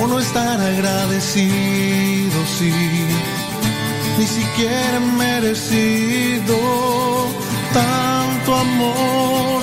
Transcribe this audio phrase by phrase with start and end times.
[0.00, 2.72] o no estar agradecido, sí,
[4.18, 6.56] ni siquiera merecido
[7.72, 9.62] tanto amor,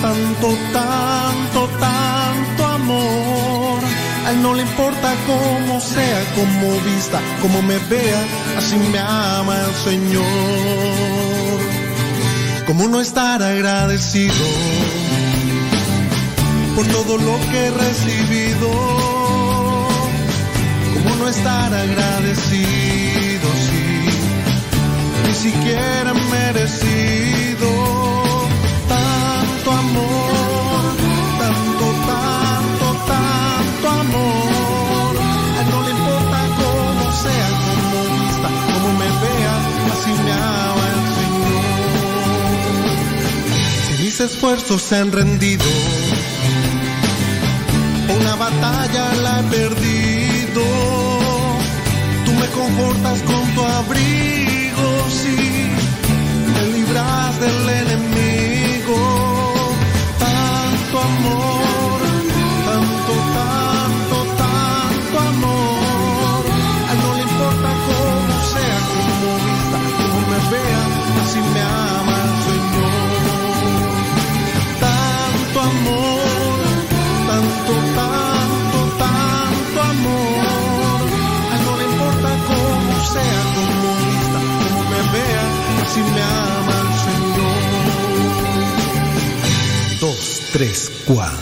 [0.00, 3.80] tanto, tanto, tanto amor.
[4.26, 8.22] A él no le importa cómo sea, cómo vista, cómo me vea,
[8.56, 10.22] así me ama el Señor.
[12.66, 14.46] ¿Cómo no estar agradecido
[16.76, 18.41] por todo lo que no
[21.32, 23.84] estar agradecido si
[25.24, 27.68] ni siquiera merecido
[28.86, 30.82] tanto amor,
[31.42, 35.12] tanto, tanto, tanto amor?
[35.56, 39.54] A él no le importa cómo sea, cómo vista, cómo me vea,
[39.94, 41.64] así me ama el Señor.
[43.86, 45.70] Si mis esfuerzos se han rendido,
[48.20, 50.01] una batalla la he perdido.
[52.54, 55.36] Confortas con tu abrigo, sí,
[56.54, 58.98] me libras del enemigo.
[60.18, 61.51] Tanto amor,
[90.52, 91.41] 3 cuadros.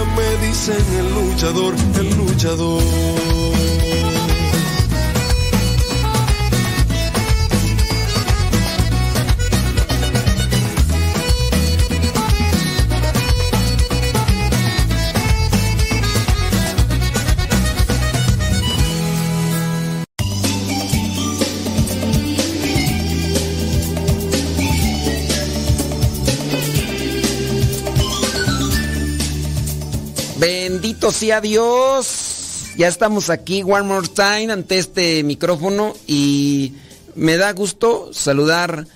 [0.37, 3.60] dicen el luchador, el luchador.
[31.11, 32.73] Bendito sea Dios.
[32.77, 36.73] Ya estamos aquí one more time ante este micrófono y
[37.15, 38.87] me da gusto saludar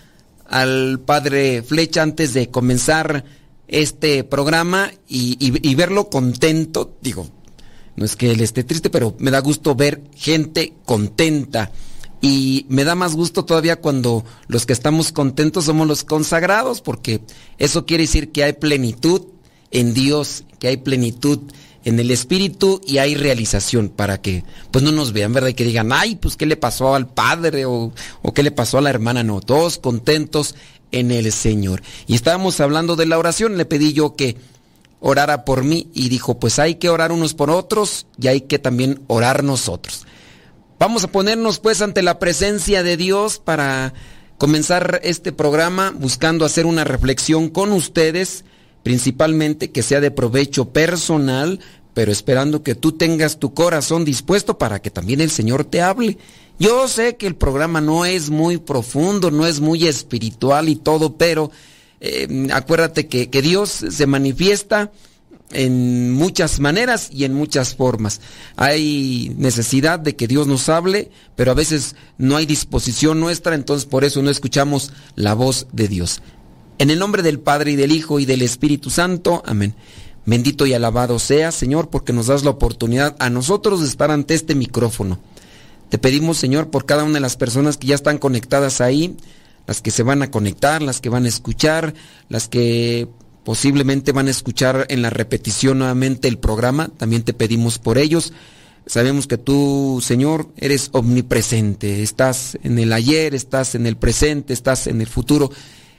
[0.47, 3.25] al padre Flecha antes de comenzar
[3.67, 6.95] este programa y, y- y verlo contento.
[7.01, 7.27] Digo,
[7.97, 11.71] no es que él esté triste, pero me da gusto ver gente contenta.
[12.21, 17.19] Y me da más gusto todavía cuando los que estamos contentos somos los consagrados, porque
[17.57, 19.21] eso quiere decir que hay plenitud
[19.71, 21.39] en Dios, que hay plenitud
[21.85, 25.49] en el Espíritu y hay realización para que pues no nos vean, ¿verdad?
[25.49, 28.79] Y que digan, ay, pues qué le pasó al padre o, o qué le pasó
[28.79, 29.23] a la hermana.
[29.23, 30.55] No, todos contentos
[30.91, 31.83] en el Señor.
[32.07, 34.35] Y estábamos hablando de la oración, le pedí yo que
[34.99, 38.57] orara por mí y dijo, pues hay que orar unos por otros y hay que
[38.57, 40.05] también orar nosotros.
[40.79, 43.93] Vamos a ponernos pues ante la presencia de Dios para
[44.37, 48.43] comenzar este programa buscando hacer una reflexión con ustedes,
[48.85, 51.59] principalmente que sea de provecho personal,
[51.95, 56.19] pero esperando que tú tengas tu corazón dispuesto para que también el Señor te hable.
[56.59, 61.17] Yo sé que el programa no es muy profundo, no es muy espiritual y todo,
[61.17, 61.49] pero
[61.99, 64.91] eh, acuérdate que, que Dios se manifiesta
[65.49, 68.21] en muchas maneras y en muchas formas.
[68.55, 73.87] Hay necesidad de que Dios nos hable, pero a veces no hay disposición nuestra, entonces
[73.87, 76.21] por eso no escuchamos la voz de Dios.
[76.77, 79.75] En el nombre del Padre y del Hijo y del Espíritu Santo, amén.
[80.25, 84.33] Bendito y alabado sea, Señor, porque nos das la oportunidad a nosotros de estar ante
[84.33, 85.19] este micrófono.
[85.89, 89.15] Te pedimos, Señor, por cada una de las personas que ya están conectadas ahí,
[89.67, 91.93] las que se van a conectar, las que van a escuchar,
[92.27, 93.07] las que
[93.45, 98.33] posiblemente van a escuchar en la repetición nuevamente el programa, también te pedimos por ellos.
[98.87, 104.87] Sabemos que tú, Señor, eres omnipresente, estás en el ayer, estás en el presente, estás
[104.87, 105.51] en el futuro,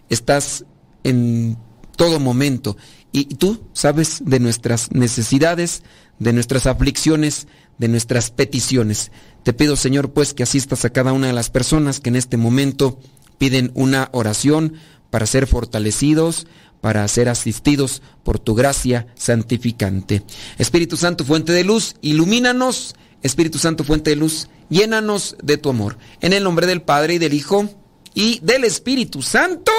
[0.09, 0.65] estás
[1.05, 1.57] en
[1.97, 2.77] todo momento.
[3.13, 5.83] Y tú sabes de nuestras necesidades,
[6.19, 7.47] de nuestras aflicciones,
[7.79, 9.11] de nuestras peticiones.
[9.43, 12.37] Te pido, Señor, pues que asistas a cada una de las personas que en este
[12.37, 12.99] momento
[13.39, 14.75] piden una oración
[15.11, 16.47] para ser fortalecidos,
[16.81, 20.23] para ser asistidos por tu gracia santificante.
[20.59, 22.95] Espíritu Santo, fuente de luz, ilumínanos.
[23.23, 25.99] Espíritu Santo, fuente de luz, llénanos de tu amor.
[26.21, 27.69] En el nombre del Padre y del Hijo
[28.17, 29.71] y del Espíritu Santo.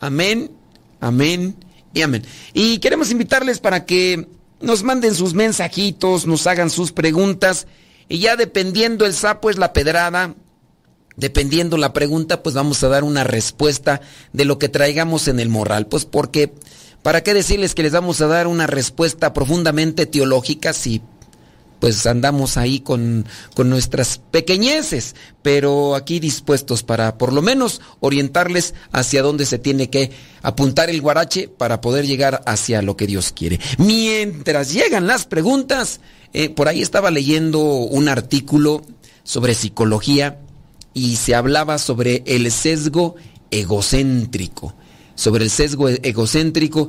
[0.00, 0.50] Amén,
[1.00, 1.54] amén
[1.94, 2.26] y amén.
[2.52, 4.26] Y queremos invitarles para que
[4.60, 7.68] nos manden sus mensajitos, nos hagan sus preguntas.
[8.08, 10.34] Y ya dependiendo el sapo es la pedrada,
[11.16, 14.00] dependiendo la pregunta, pues vamos a dar una respuesta
[14.32, 15.86] de lo que traigamos en el morral.
[15.86, 16.52] Pues porque,
[17.04, 21.02] ¿para qué decirles que les vamos a dar una respuesta profundamente teológica si
[21.80, 28.74] pues andamos ahí con, con nuestras pequeñeces, pero aquí dispuestos para por lo menos orientarles
[28.92, 33.32] hacia dónde se tiene que apuntar el guarache para poder llegar hacia lo que Dios
[33.32, 33.58] quiere.
[33.78, 36.00] Mientras llegan las preguntas,
[36.32, 38.82] eh, por ahí estaba leyendo un artículo
[39.24, 40.38] sobre psicología
[40.94, 43.16] y se hablaba sobre el sesgo
[43.50, 44.74] egocéntrico,
[45.14, 46.88] sobre el sesgo egocéntrico.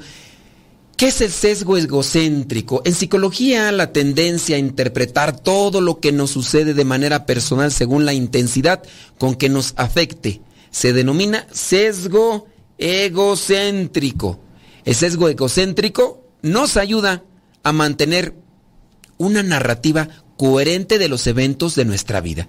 [1.01, 2.83] ¿Qué es el sesgo egocéntrico?
[2.85, 8.05] En psicología, la tendencia a interpretar todo lo que nos sucede de manera personal según
[8.05, 8.83] la intensidad
[9.17, 12.45] con que nos afecte se denomina sesgo
[12.77, 14.41] egocéntrico.
[14.85, 17.23] El sesgo egocéntrico nos ayuda
[17.63, 18.35] a mantener
[19.17, 22.47] una narrativa coherente de los eventos de nuestra vida.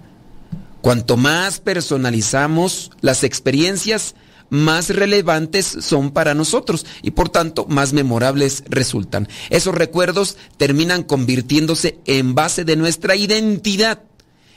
[0.83, 4.13] Cuanto más personalizamos las experiencias,
[4.49, 9.27] más relevantes son para nosotros y por tanto más memorables resultan.
[9.49, 14.03] Esos recuerdos terminan convirtiéndose en base de nuestra identidad.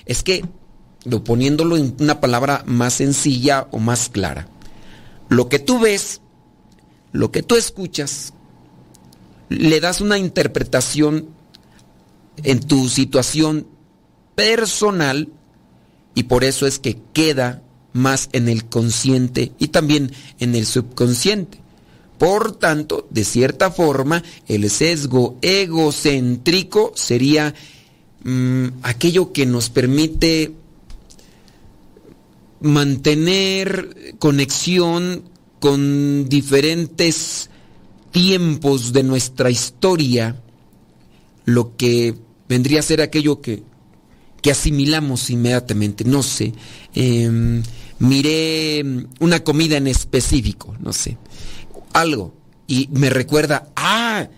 [0.04, 0.44] Es que,
[1.04, 4.48] lo poniéndolo en una palabra más sencilla o más clara,
[5.28, 6.20] lo que tú ves,
[7.12, 8.32] lo que tú escuchas,
[9.48, 11.28] le das una interpretación
[12.42, 13.66] en tu situación
[14.34, 15.28] personal
[16.14, 17.62] y por eso es que queda
[17.96, 21.58] más en el consciente y también en el subconsciente.
[22.18, 27.54] Por tanto, de cierta forma, el sesgo egocéntrico sería
[28.24, 30.52] mm, aquello que nos permite
[32.60, 35.24] mantener conexión
[35.60, 37.50] con diferentes
[38.12, 40.40] tiempos de nuestra historia,
[41.44, 42.14] lo que
[42.48, 43.62] vendría a ser aquello que,
[44.40, 46.54] que asimilamos inmediatamente, no sé,
[46.94, 47.62] em,
[47.98, 48.84] miré
[49.20, 51.16] una comida en específico, no sé,
[51.92, 52.34] algo,
[52.66, 54.28] y me recuerda, ah,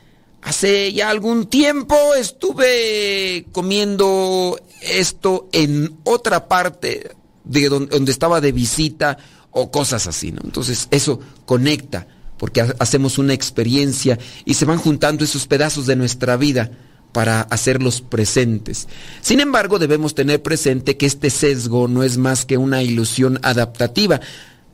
[0.43, 7.11] hace ya algún tiempo estuve comiendo esto en otra parte
[7.45, 9.19] de donde, estaba de visita
[9.51, 10.41] o cosas así, ¿no?
[10.45, 16.37] Entonces eso conecta, porque hacemos una experiencia y se van juntando esos pedazos de nuestra
[16.37, 16.71] vida
[17.13, 18.89] para hacerlos presentes.
[19.21, 24.21] Sin embargo, debemos tener presente que este sesgo no es más que una ilusión adaptativa,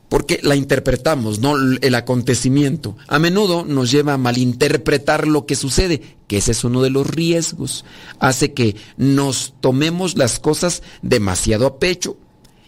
[0.08, 2.96] porque la interpretamos, no el acontecimiento.
[3.08, 7.06] A menudo nos lleva a malinterpretar lo que sucede, que ese es uno de los
[7.06, 7.84] riesgos.
[8.20, 12.16] Hace que nos tomemos las cosas demasiado a pecho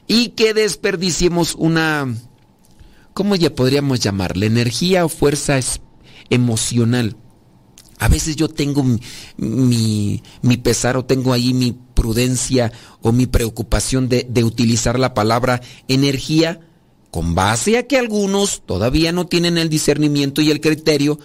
[0.08, 2.16] y que desperdiciemos una,
[3.14, 4.46] ¿cómo ya podríamos llamarle?
[4.46, 5.60] Energía o fuerza
[6.30, 7.16] emocional.
[7.98, 8.84] A veces yo tengo
[9.36, 15.14] mi, mi, pesar o tengo ahí mi prudencia o mi preocupación de, de utilizar la
[15.14, 16.60] palabra energía
[17.10, 21.18] con base a que algunos todavía no tienen el discernimiento y el criterio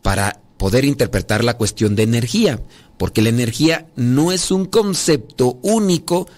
[0.00, 2.62] para poder interpretar la cuestión de energía,
[2.98, 6.28] porque la energía no es un concepto único,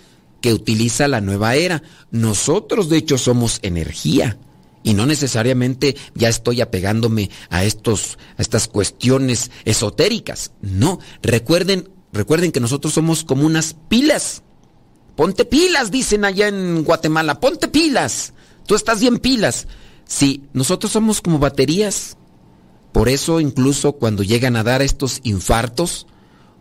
[0.45, 1.83] que utiliza la nueva era.
[2.11, 4.37] Nosotros de hecho somos energía
[4.85, 10.53] y no necesariamente ya estoy apegándome a estos a estas cuestiones esotéricas.
[10.61, 14.43] No, recuerden, recuerden que nosotros somos como unas pilas.
[15.17, 18.35] Ponte pilas, dicen allá en Guatemala, ponte pilas.
[18.67, 19.67] Tú estás bien pilas.
[20.07, 22.17] Sí, nosotros somos como baterías.
[22.93, 26.07] Por eso incluso cuando llegan a dar estos infartos,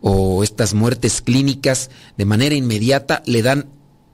[0.05, 3.69] o estas muertes clínicas de manera inmediata le dan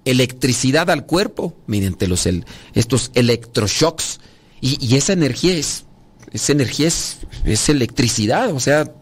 [0.06, 2.28] electricidad al cuerpo mediante los
[2.74, 4.20] estos electroshocks.
[4.62, 5.86] Y, esa energía es
[6.32, 8.94] esa energía es, es electricidad, o sea,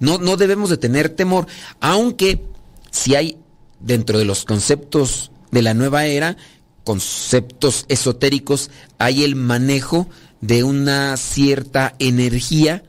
[0.00, 1.46] no, no debemos de tener temor,
[1.80, 2.42] aunque
[2.90, 3.36] si hay
[3.78, 6.36] dentro de los conceptos de la nueva era,
[6.84, 10.08] conceptos esotéricos, hay el manejo
[10.40, 12.82] de una cierta energía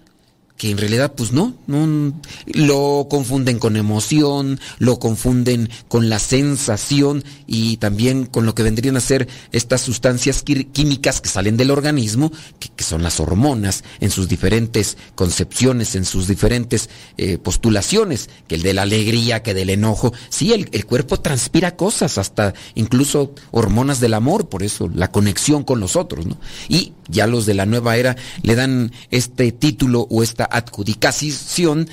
[0.58, 2.14] que en realidad pues no, no,
[2.46, 8.96] lo confunden con emoción, lo confunden con la sensación y también con lo que vendrían
[8.96, 14.28] a ser estas sustancias químicas que salen del organismo, que, son las hormonas, en sus
[14.28, 20.14] diferentes concepciones, en sus diferentes eh, postulaciones, que el de la alegría, que del enojo,
[20.30, 25.64] sí, el, el cuerpo transpira cosas, hasta incluso hormonas del amor, por eso la conexión
[25.64, 26.38] con los otros, ¿no?
[26.68, 31.90] Y ya los de la nueva era le dan este título o esta adjudicación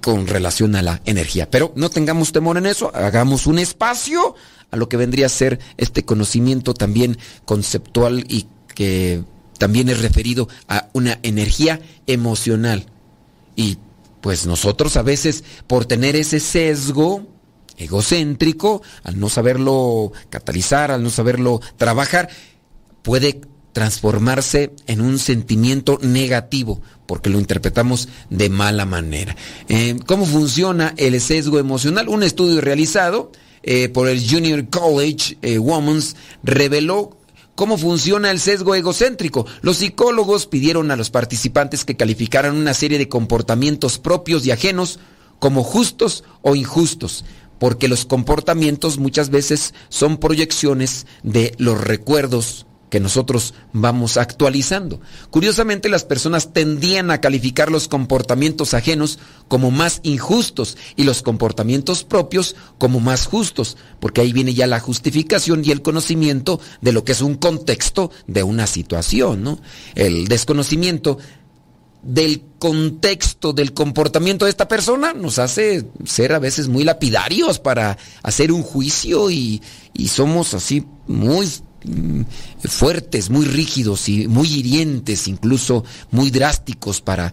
[0.00, 1.50] con relación a la energía.
[1.50, 4.34] Pero no tengamos temor en eso, hagamos un espacio
[4.70, 9.22] a lo que vendría a ser este conocimiento también conceptual y que
[9.58, 12.86] también es referido a una energía emocional.
[13.56, 13.78] Y
[14.20, 17.26] pues nosotros a veces por tener ese sesgo
[17.76, 22.28] egocéntrico, al no saberlo catalizar, al no saberlo trabajar,
[23.02, 23.40] puede
[23.78, 29.36] transformarse en un sentimiento negativo, porque lo interpretamos de mala manera.
[29.68, 32.08] Eh, ¿Cómo funciona el sesgo emocional?
[32.08, 33.30] Un estudio realizado
[33.62, 37.16] eh, por el Junior College eh, Women's reveló
[37.54, 39.46] cómo funciona el sesgo egocéntrico.
[39.60, 44.98] Los psicólogos pidieron a los participantes que calificaran una serie de comportamientos propios y ajenos
[45.38, 47.24] como justos o injustos
[47.60, 55.00] porque los comportamientos muchas veces son proyecciones de los recuerdos que nosotros vamos actualizando.
[55.30, 59.18] Curiosamente, las personas tendían a calificar los comportamientos ajenos
[59.48, 64.80] como más injustos y los comportamientos propios como más justos, porque ahí viene ya la
[64.80, 69.60] justificación y el conocimiento de lo que es un contexto de una situación, ¿no?
[69.94, 71.18] El desconocimiento
[72.02, 77.98] del contexto del comportamiento de esta persona nos hace ser a veces muy lapidarios para
[78.22, 79.60] hacer un juicio y,
[79.94, 81.48] y somos así muy
[82.64, 87.32] fuertes, muy rígidos y muy hirientes, incluso muy drásticos para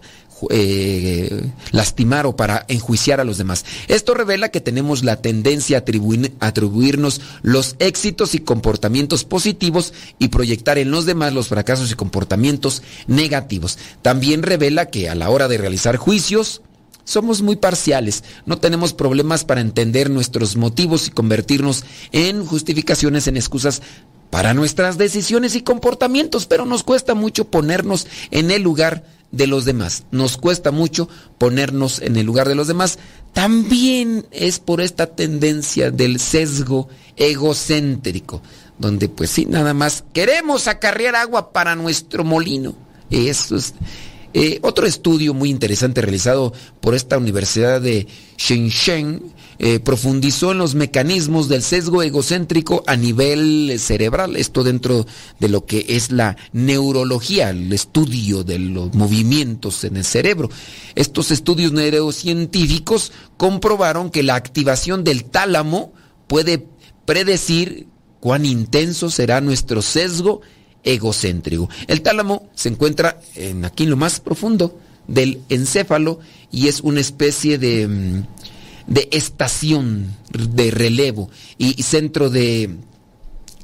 [0.50, 3.64] eh, lastimar o para enjuiciar a los demás.
[3.88, 10.76] Esto revela que tenemos la tendencia a atribuirnos los éxitos y comportamientos positivos y proyectar
[10.76, 13.78] en los demás los fracasos y comportamientos negativos.
[14.02, 16.60] También revela que a la hora de realizar juicios,
[17.04, 23.36] somos muy parciales, no tenemos problemas para entender nuestros motivos y convertirnos en justificaciones, en
[23.36, 23.80] excusas
[24.30, 29.64] para nuestras decisiones y comportamientos, pero nos cuesta mucho ponernos en el lugar de los
[29.64, 30.04] demás.
[30.10, 32.98] Nos cuesta mucho ponernos en el lugar de los demás.
[33.32, 38.42] También es por esta tendencia del sesgo egocéntrico,
[38.78, 42.74] donde pues sí, nada más queremos acarrear agua para nuestro molino.
[43.10, 43.74] Eso es
[44.34, 48.06] eh, otro estudio muy interesante realizado por esta Universidad de
[48.36, 55.06] Shenzhen eh, profundizó en los mecanismos del sesgo egocéntrico a nivel cerebral, esto dentro
[55.40, 60.50] de lo que es la neurología, el estudio de los movimientos en el cerebro.
[60.94, 65.92] Estos estudios neurocientíficos comprobaron que la activación del tálamo
[66.26, 66.66] puede
[67.04, 67.86] predecir
[68.20, 70.40] cuán intenso será nuestro sesgo
[70.82, 71.68] egocéntrico.
[71.86, 76.20] El tálamo se encuentra en aquí en lo más profundo del encéfalo
[76.50, 78.26] y es una especie de, mm,
[78.86, 82.76] de estación de relevo y, centro de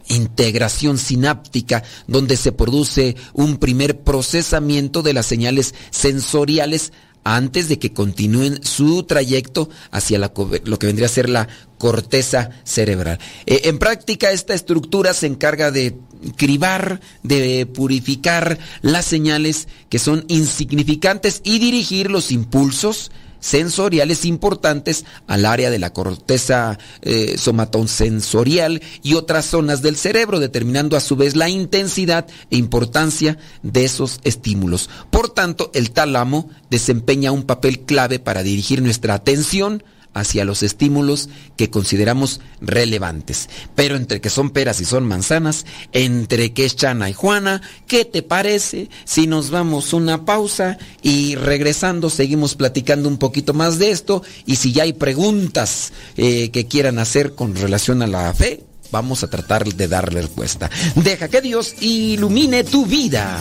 [0.09, 6.93] integración sináptica donde se produce un primer procesamiento de las señales sensoriales
[7.25, 11.49] antes de que continúen su trayecto hacia lo que vendría a ser la
[11.79, 13.19] corteza cerebral.
[13.47, 15.97] Eh, en práctica, esta estructura se encarga de
[16.37, 23.13] cribar, de purificar las señales que son insignificantes y dirigir los impulsos
[23.43, 30.97] sensoriales importantes al área de la corteza eh, somatosensorial y otras zonas del cerebro, determinando
[30.97, 34.89] a su vez la intensidad e importancia de esos estímulos.
[35.11, 39.83] Por tanto, el tálamo desempeña un papel clave para dirigir nuestra atención,
[40.15, 43.49] hacia los estímulos que consideramos relevantes.
[43.75, 48.05] Pero entre que son peras y son manzanas, entre que es Chana y Juana, ¿qué
[48.05, 53.91] te parece si nos vamos una pausa y regresando seguimos platicando un poquito más de
[53.91, 54.23] esto?
[54.47, 59.25] Y si ya hay preguntas eh, que quieran hacer con relación a la fe, vamos
[59.25, 60.71] a tratar de darle respuesta.
[60.97, 63.41] Deja que Dios ilumine tu vida.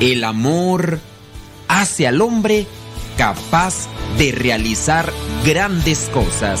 [0.00, 1.00] El amor
[1.66, 2.66] hace al hombre
[3.18, 5.12] capaz de realizar
[5.44, 6.60] grandes cosas.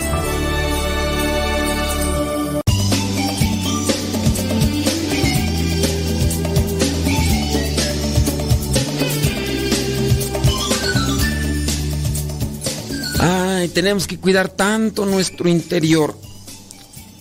[13.71, 16.15] tenemos que cuidar tanto nuestro interior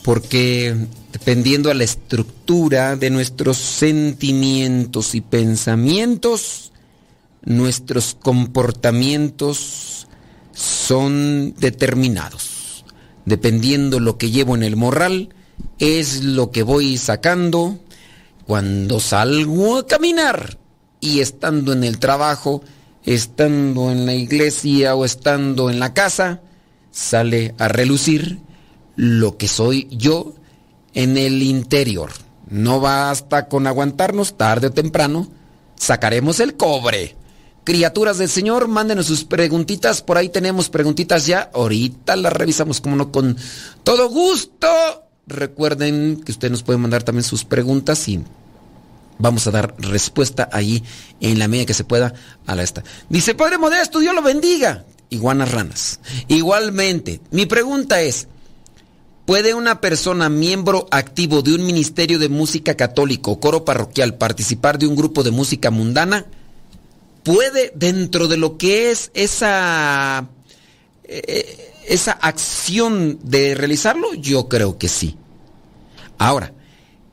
[0.03, 0.75] porque
[1.13, 6.73] dependiendo a la estructura de nuestros sentimientos y pensamientos,
[7.45, 10.09] nuestros comportamientos
[10.53, 12.85] son determinados.
[13.25, 15.35] Dependiendo lo que llevo en el morral,
[15.79, 17.79] es lo que voy sacando
[18.47, 20.59] cuando salgo a caminar
[21.01, 22.63] y estando en el trabajo,
[23.05, 26.41] estando en la iglesia o estando en la casa,
[26.91, 28.39] sale a relucir
[28.97, 30.35] lo que soy yo
[30.95, 32.11] en el interior.
[32.49, 35.29] No basta con aguantarnos tarde o temprano,
[35.77, 37.17] sacaremos el cobre.
[37.65, 40.03] Criaturas del Señor, mándenos sus preguntitas.
[40.03, 41.51] Por ahí tenemos preguntitas ya.
[41.55, 43.37] Ahorita las revisamos, como no, con
[43.85, 44.67] todo gusto.
[45.27, 48.25] Recuerden que ustedes nos pueden mandar también sus preguntas y
[49.21, 50.83] vamos a dar respuesta ahí
[51.21, 52.15] en la medida que se pueda
[52.47, 52.83] a la esta.
[53.09, 54.85] Dice, Padre Modesto, Dios lo bendiga.
[55.11, 56.01] Iguanas ranas.
[56.29, 58.29] Igualmente, mi pregunta es,
[59.27, 64.87] ¿puede una persona miembro activo de un ministerio de música católico coro parroquial participar de
[64.87, 66.27] un grupo de música mundana?
[67.25, 70.29] ¿Puede dentro de lo que es esa,
[71.05, 74.15] eh, esa acción de realizarlo?
[74.15, 75.17] Yo creo que sí.
[76.19, 76.53] Ahora,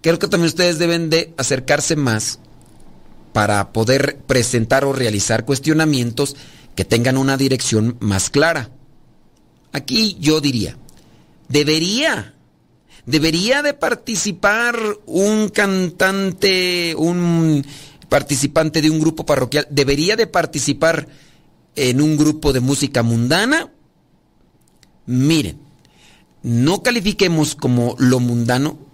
[0.02, 2.40] creo que también ustedes deben de acercarse más
[3.34, 6.36] para poder presentar o realizar cuestionamientos
[6.76, 8.72] que tengan una dirección más clara.
[9.74, 10.78] Aquí yo diría,
[11.50, 12.34] debería,
[13.06, 17.66] debería de participar un cantante, un
[18.10, 21.08] participante de un grupo parroquial, debería de participar
[21.76, 23.72] en un grupo de música mundana.
[25.06, 25.60] Miren,
[26.44, 28.87] no califiquemos como lo mundano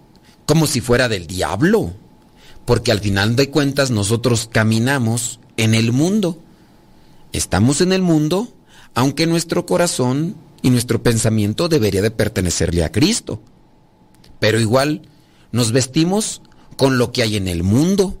[0.46, 1.92] como si fuera del diablo,
[2.64, 6.38] porque al final de cuentas nosotros caminamos en el mundo.
[7.32, 8.52] Estamos en el mundo,
[8.94, 13.42] aunque nuestro corazón y nuestro pensamiento debería de pertenecerle a Cristo.
[14.40, 15.02] Pero igual
[15.52, 16.42] nos vestimos
[16.76, 18.18] con lo que hay en el mundo.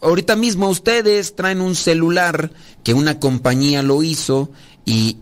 [0.00, 2.50] ahorita mismo ustedes traen un celular
[2.82, 4.50] que una compañía lo hizo
[4.84, 5.18] y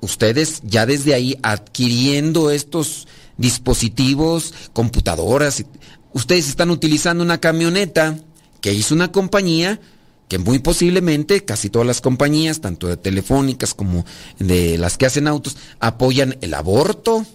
[0.00, 3.06] ustedes ya desde ahí adquiriendo estos
[3.40, 5.64] dispositivos, computadoras,
[6.12, 8.18] ustedes están utilizando una camioneta
[8.60, 9.80] que hizo una compañía
[10.28, 14.04] que muy posiblemente casi todas las compañías, tanto de telefónicas como
[14.38, 17.26] de las que hacen autos, apoyan el aborto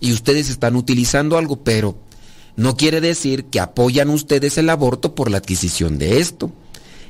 [0.00, 1.96] y ustedes están utilizando algo, pero
[2.56, 6.50] no quiere decir que apoyan ustedes el aborto por la adquisición de esto.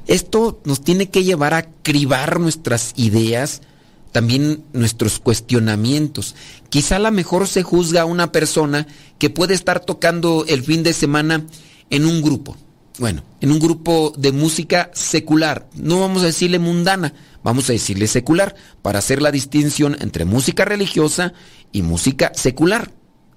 [0.06, 3.62] Esto nos tiene que llevar a cribar nuestras ideas,
[4.12, 6.34] también nuestros cuestionamientos.
[6.70, 8.86] Quizá a lo mejor se juzga a una persona
[9.18, 11.44] que puede estar tocando el fin de semana
[11.90, 12.56] en un grupo.
[12.98, 18.08] Bueno, en un grupo de música secular, no vamos a decirle mundana, vamos a decirle
[18.08, 21.32] secular, para hacer la distinción entre música religiosa
[21.70, 22.90] y música secular,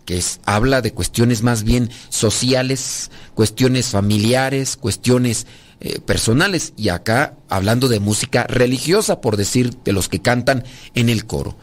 [0.06, 5.48] que habla de cuestiones más bien sociales, cuestiones familiares, cuestiones
[5.80, 11.10] eh, personales, y acá hablando de música religiosa, por decir de los que cantan en
[11.10, 11.56] el coro.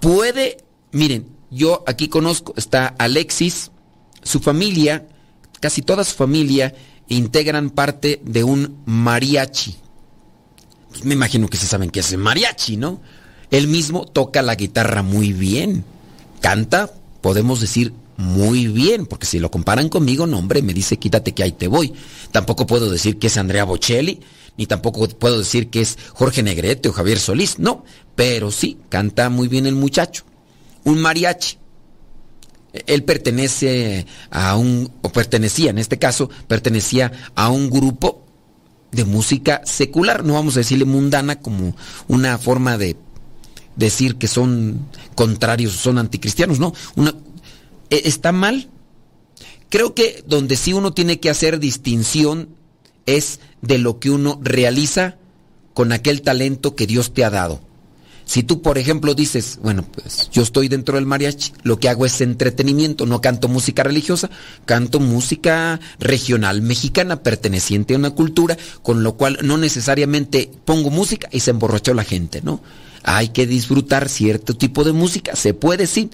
[0.00, 0.58] Puede,
[0.92, 3.70] miren, yo aquí conozco, está Alexis,
[4.22, 5.06] su familia,
[5.60, 6.74] casi toda su familia,
[7.08, 9.76] integran parte de un mariachi.
[10.90, 13.00] Pues me imagino que se saben que es mariachi, ¿no?
[13.50, 15.84] Él mismo toca la guitarra muy bien.
[16.40, 21.32] Canta, podemos decir, muy bien, porque si lo comparan conmigo, no, hombre, me dice quítate
[21.32, 21.94] que ahí te voy.
[22.32, 24.20] Tampoco puedo decir que es Andrea Bocelli,
[24.56, 29.30] ni tampoco puedo decir que es Jorge Negrete o Javier Solís, no, pero sí, canta
[29.30, 30.24] muy bien el muchacho.
[30.84, 31.58] Un mariachi.
[32.86, 38.24] Él pertenece a un, o pertenecía en este caso, pertenecía a un grupo
[38.92, 41.76] de música secular, no vamos a decirle mundana como
[42.08, 42.96] una forma de
[43.80, 47.14] decir que son contrarios, son anticristianos, no, una,
[47.88, 48.68] e, está mal.
[49.68, 52.50] Creo que donde sí uno tiene que hacer distinción
[53.06, 55.16] es de lo que uno realiza
[55.74, 57.60] con aquel talento que Dios te ha dado.
[58.24, 62.06] Si tú, por ejemplo, dices, bueno, pues yo estoy dentro del mariachi, lo que hago
[62.06, 64.30] es entretenimiento, no canto música religiosa,
[64.66, 71.28] canto música regional mexicana perteneciente a una cultura, con lo cual no necesariamente pongo música
[71.32, 72.60] y se emborrachó la gente, ¿no?
[73.02, 76.10] Hay que disfrutar cierto tipo de música, se puede sí,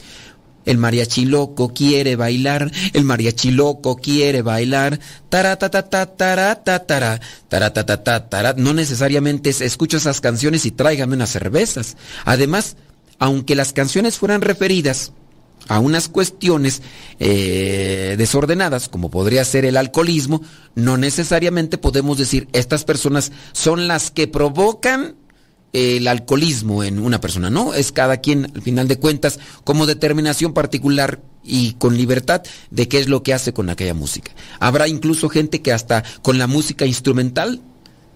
[0.66, 4.98] el mariachi loco quiere bailar, el mariachi loco quiere bailar.
[8.56, 11.96] No necesariamente escucho esas canciones y tráigame unas cervezas.
[12.24, 12.76] Además,
[13.18, 15.12] aunque las canciones fueran referidas
[15.68, 16.82] a unas cuestiones
[17.18, 20.42] eh, desordenadas, como podría ser el alcoholismo,
[20.74, 25.14] no necesariamente podemos decir estas personas son las que provocan
[25.72, 30.54] el alcoholismo en una persona, no, es cada quien, al final de cuentas, como determinación
[30.54, 34.32] particular y con libertad de qué es lo que hace con aquella música.
[34.58, 37.60] Habrá incluso gente que hasta con la música instrumental,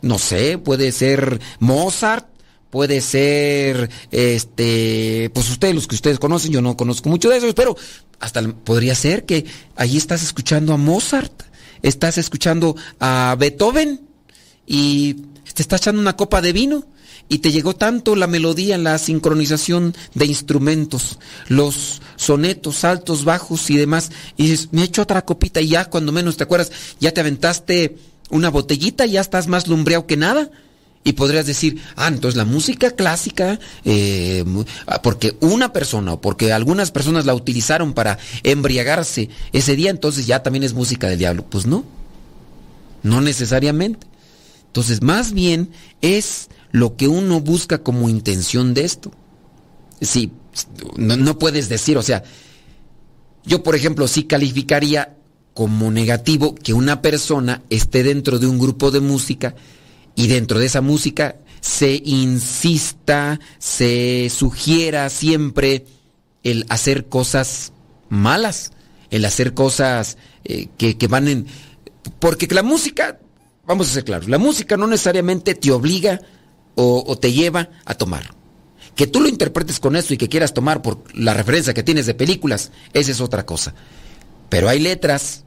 [0.03, 2.27] no sé, puede ser Mozart,
[2.71, 7.55] puede ser, este, pues ustedes, los que ustedes conocen, yo no conozco mucho de eso,
[7.55, 7.77] pero
[8.21, 9.45] hasta podría ser que
[9.77, 11.43] ahí estás escuchando a Mozart,
[11.83, 14.01] estás escuchando a Beethoven
[14.67, 15.15] y
[15.53, 16.85] te está echando una copa de vino
[17.31, 23.77] y te llegó tanto la melodía, la sincronización de instrumentos, los sonetos altos, bajos y
[23.77, 27.13] demás, y dices, me he hecho otra copita y ya cuando menos te acuerdas, ya
[27.13, 27.97] te aventaste
[28.31, 30.51] una botellita, ya estás más lumbreado que nada.
[31.03, 34.45] Y podrías decir, ah, entonces la música clásica, eh,
[34.87, 40.27] ah, porque una persona o porque algunas personas la utilizaron para embriagarse ese día, entonces
[40.27, 41.47] ya también es música del diablo.
[41.49, 41.87] Pues no,
[43.03, 44.07] no necesariamente.
[44.67, 45.71] Entonces, más bien
[46.03, 49.11] es lo que uno busca como intención de esto.
[50.01, 50.33] Sí,
[50.97, 52.23] no, puedes decir, o sea,
[53.45, 55.17] yo por ejemplo sí calificaría
[55.55, 59.55] como negativo que una persona esté dentro de un grupo de música
[60.15, 65.85] y dentro de esa música se insista, se sugiera siempre
[66.43, 67.73] el hacer cosas
[68.09, 68.73] malas,
[69.11, 71.47] el hacer cosas eh, que, que van en...
[72.19, 73.19] Porque la música,
[73.67, 76.21] vamos a ser claros, la música no necesariamente te obliga
[76.81, 78.35] o, te lleva a tomar.
[78.95, 82.07] Que tú lo interpretes con eso y que quieras tomar por la referencia que tienes
[82.07, 83.75] de películas, esa es otra cosa.
[84.49, 85.45] Pero hay letras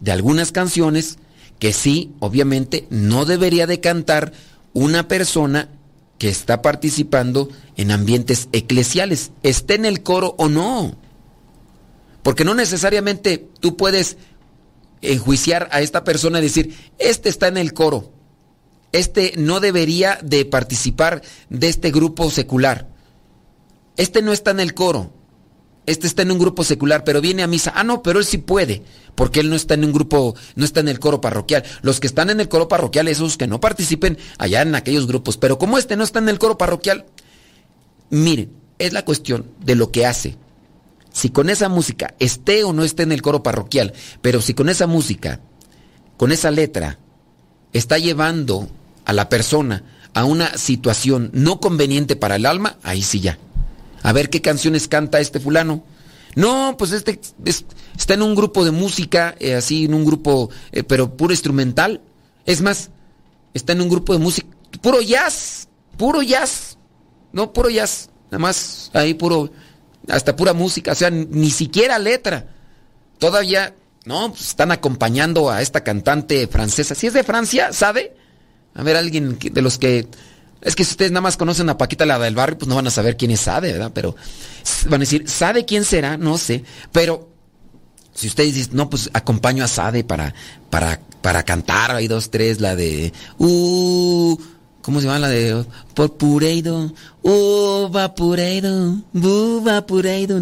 [0.00, 1.18] de algunas canciones
[1.58, 4.32] que sí, obviamente, no debería de cantar
[4.72, 5.70] una persona
[6.18, 10.96] que está participando en ambientes eclesiales, esté en el coro o no.
[12.22, 14.16] Porque no necesariamente tú puedes
[15.02, 18.12] enjuiciar a esta persona y decir, este está en el coro,
[18.96, 22.88] este no debería de participar de este grupo secular,
[23.96, 25.12] este no está en el coro,
[25.86, 27.72] este está en un grupo secular, pero viene a misa.
[27.74, 28.82] Ah, no, pero él sí puede,
[29.14, 31.62] porque él no está en un grupo, no está en el coro parroquial.
[31.82, 35.36] Los que están en el coro parroquial, esos que no participen allá en aquellos grupos.
[35.36, 37.06] Pero como este no está en el coro parroquial,
[38.10, 40.36] miren, es la cuestión de lo que hace.
[41.12, 44.68] Si con esa música esté o no esté en el coro parroquial, pero si con
[44.68, 45.40] esa música,
[46.16, 46.98] con esa letra,
[47.72, 48.68] está llevando
[49.06, 53.38] a la persona a una situación no conveniente para el alma, ahí sí ya
[54.06, 55.82] a ver qué canciones canta este fulano.
[56.36, 57.18] No, pues este
[57.98, 62.00] está en un grupo de música, eh, así en un grupo, eh, pero puro instrumental.
[62.44, 62.90] Es más,
[63.52, 64.46] está en un grupo de música,
[64.80, 65.66] puro jazz,
[65.96, 66.78] puro jazz.
[67.32, 68.10] No, puro jazz.
[68.30, 69.50] Nada más ahí puro,
[70.06, 72.46] hasta pura música, o sea, ni siquiera letra.
[73.18, 76.94] Todavía, no, pues están acompañando a esta cantante francesa.
[76.94, 78.15] Si es de Francia, ¿sabe?
[78.76, 80.06] A ver, alguien de los que
[80.60, 82.86] es que si ustedes nada más conocen a Paquita la del barrio, pues no van
[82.86, 83.92] a saber quién es Sade, ¿verdad?
[83.94, 84.16] Pero
[84.86, 86.16] van a decir, ¿Sade quién será?
[86.16, 86.64] No sé.
[86.92, 87.28] Pero
[88.14, 90.34] si ustedes dicen, no, pues acompaño a Sade para,
[90.70, 93.12] para, para cantar, hay dos, tres, la de...
[93.38, 94.36] Uh,
[94.82, 96.92] ¿Cómo se llama la de por pureido?
[97.22, 100.40] Uh, vapureido, uh, vapureido.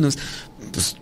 [0.70, 0.96] Pues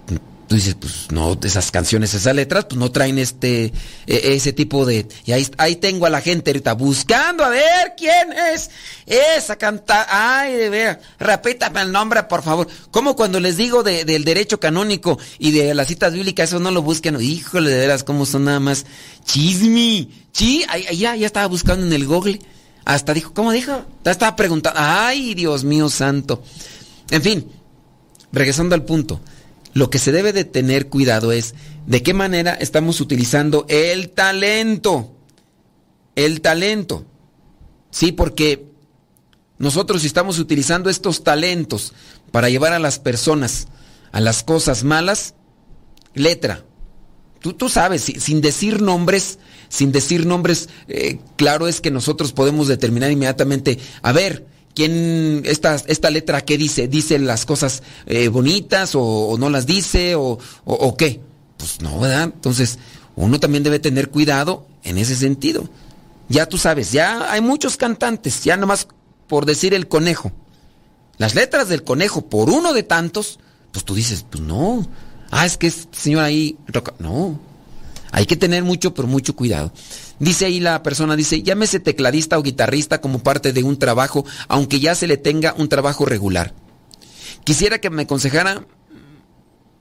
[0.53, 3.73] tú dices, pues no, esas canciones, esas letras, pues no traen este,
[4.07, 5.09] e, ese tipo de...
[5.25, 8.69] Y ahí, ahí tengo a la gente ahorita buscando a ver quién es
[9.07, 10.07] esa canta...
[10.11, 12.69] Ay, de ver, repítame el nombre, por favor.
[12.91, 16.71] Como cuando les digo de, del derecho canónico y de las citas bíblicas, eso no
[16.71, 17.19] lo busquen.
[17.19, 18.85] Híjole, de veras, cómo son nada más
[19.25, 20.27] chismi.
[20.33, 22.41] Sí, ya, ya estaba buscando en el google.
[22.85, 23.87] Hasta dijo, ¿cómo dijo?
[24.05, 24.79] Ya estaba preguntando.
[24.79, 26.43] Ay, Dios mío santo.
[27.09, 27.51] En fin,
[28.33, 29.23] regresando al punto.
[29.75, 31.55] Lo que se debe de tener cuidado es
[31.87, 35.17] de qué manera estamos utilizando el talento.
[36.15, 37.07] El talento.
[37.91, 38.67] Sí, porque
[39.59, 41.95] nosotros estamos utilizando estos talentos
[42.31, 43.69] para llevar a las personas
[44.13, 45.35] a las cosas malas,
[46.15, 46.65] letra.
[47.41, 52.69] Tú, tú sabes, sin decir nombres, sin decir nombres, eh, claro es que nosotros podemos
[52.69, 56.89] determinar inmediatamente, a ver, ¿Quién, esta, esta letra qué dice?
[56.89, 61.21] ¿Dice las cosas eh, bonitas o, no las dice o, o, o, qué?
[61.59, 62.25] Pues no, ¿verdad?
[62.25, 62.79] Entonces,
[63.15, 65.69] uno también debe tener cuidado en ese sentido.
[66.29, 68.89] Ya tú sabes, ya hay muchos cantantes, ya nomás
[69.29, 70.33] por decir el conejo.
[71.19, 73.39] Las letras del conejo, por uno de tantos,
[73.71, 74.87] pues tú dices, pues no.
[75.31, 76.57] Ah, es que este señor ahí...
[76.99, 77.39] No,
[78.13, 79.73] hay que tener mucho, pero mucho cuidado.
[80.19, 84.81] Dice ahí la persona, dice, llámese tecladista o guitarrista como parte de un trabajo, aunque
[84.81, 86.55] ya se le tenga un trabajo regular.
[87.43, 88.67] Quisiera que me aconsejara...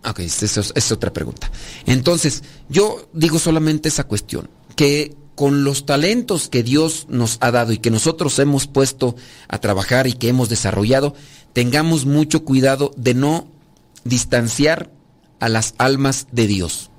[0.04, 1.52] Ok, esa es otra pregunta.
[1.86, 7.74] Entonces, yo digo solamente esa cuestión, que con los talentos que Dios nos ha dado
[7.74, 9.15] y que nosotros hemos puesto
[9.50, 11.13] a trabajar y que hemos desarrollado,
[11.54, 13.48] tengamos mucho cuidado de no
[14.06, 14.89] distanciar
[15.39, 16.91] a las almas de Dios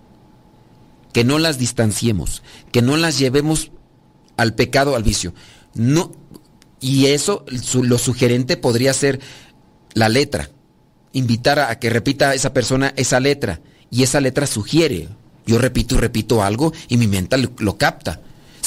[1.12, 3.70] que no las distanciemos, que no las llevemos
[4.37, 5.35] al pecado, al vicio.
[5.75, 6.12] No,
[6.81, 7.44] y eso,
[7.75, 9.20] lo sugerente podría ser
[9.94, 10.51] la letra.
[11.12, 13.61] Invitar a, que repita esa persona esa letra.
[13.90, 15.09] Y esa letra sugiere.
[15.46, 18.20] Yo repito y repito algo y mi mente lo capta.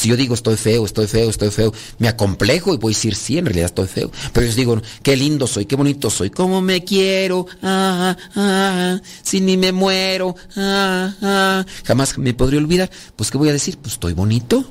[0.06, 3.15] Si yo digo estoy feo, estoy feo, estoy feo, me acomplejo y voy a decir
[3.15, 4.12] sí, en realidad estoy feo.
[4.34, 9.41] Pero yo digo, qué lindo soy, qué bonito soy, cómo me quiero, ah, ah, si
[9.41, 12.91] ni me muero, ah, ah, jamás me podría olvidar.
[13.15, 14.63] Pues qué voy a decir, pues estoy bonito.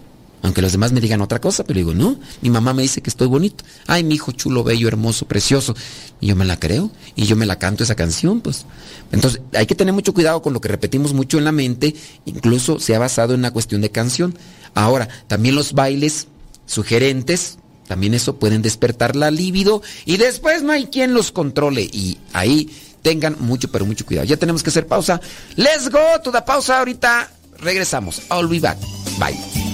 [0.45, 3.09] Aunque los demás me digan otra cosa, pero digo, no, mi mamá me dice que
[3.09, 3.65] estoy bonito.
[3.87, 5.75] Ay, mi hijo chulo, bello, hermoso, precioso.
[6.21, 8.67] Y yo me la creo y yo me la canto esa canción, pues.
[9.11, 11.95] Entonces, hay que tener mucho cuidado con lo que repetimos mucho en la mente,
[12.27, 14.37] incluso se ha basado en una cuestión de canción.
[14.75, 16.27] Ahora, también los bailes
[16.67, 17.57] sugerentes,
[17.89, 22.71] también eso pueden despertar la libido y después no hay quien los controle y ahí
[23.01, 24.27] tengan mucho, pero mucho cuidado.
[24.27, 25.23] Ya tenemos que hacer pausa.
[25.57, 27.31] Let's go to the pausa ahorita.
[27.61, 28.21] Regresamos.
[28.31, 28.77] I'll be back.
[29.19, 29.74] Bye.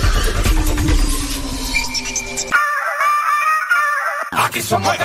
[4.31, 4.95] Aquí somos.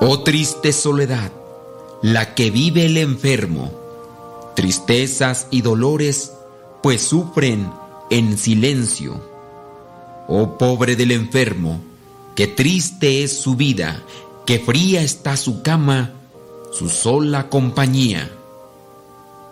[0.00, 1.32] Oh triste soledad,
[2.02, 3.72] la que vive el enfermo,
[4.54, 6.32] tristezas y dolores,
[6.80, 7.68] pues sufren
[8.08, 9.37] en silencio.
[10.30, 11.80] Oh pobre del enfermo,
[12.36, 14.02] que triste es su vida,
[14.44, 16.12] que fría está su cama,
[16.70, 18.30] su sola compañía.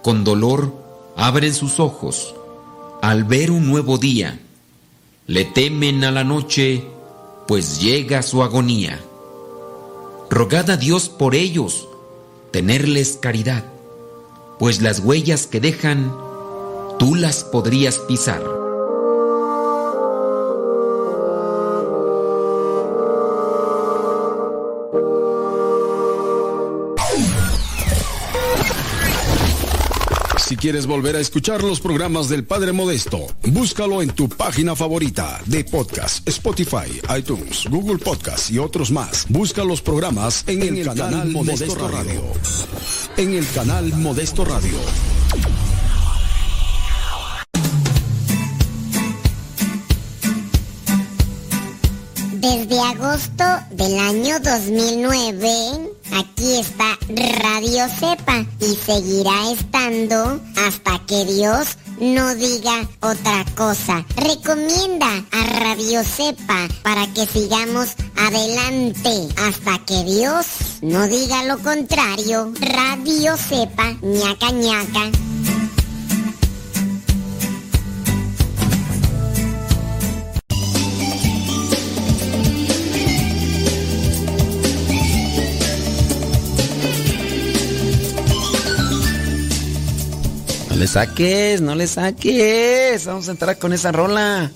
[0.03, 0.75] Con dolor
[1.17, 2.35] abren sus ojos
[3.01, 4.39] al ver un nuevo día.
[5.27, 6.85] Le temen a la noche,
[7.49, 9.01] pues llega su agonía.
[10.29, 11.89] Rogad a Dios por ellos,
[12.51, 13.65] tenerles caridad,
[14.59, 16.15] pues las huellas que dejan,
[16.99, 18.66] tú las podrías pisar.
[30.67, 35.63] Quieres volver a escuchar los programas del Padre Modesto, búscalo en tu página favorita de
[35.63, 39.27] podcast, Spotify, iTunes, Google Podcast y otros más.
[39.29, 42.21] Busca los programas en, el, canal, Modesto, Radio.
[43.17, 44.77] En el canal Modesto Radio.
[52.33, 56.99] Desde agosto del año 2009, aquí está
[57.41, 64.05] Radio Cepa y seguirá estando hasta que Dios no diga otra cosa.
[64.17, 70.47] Recomienda a Radio Cepa para que sigamos adelante hasta que Dios
[70.83, 72.53] no diga lo contrario.
[72.61, 75.11] Radio Cepa, ñaca ñaca.
[90.87, 93.07] Saques, no le saques.
[93.07, 94.51] Vamos a entrar con esa rola.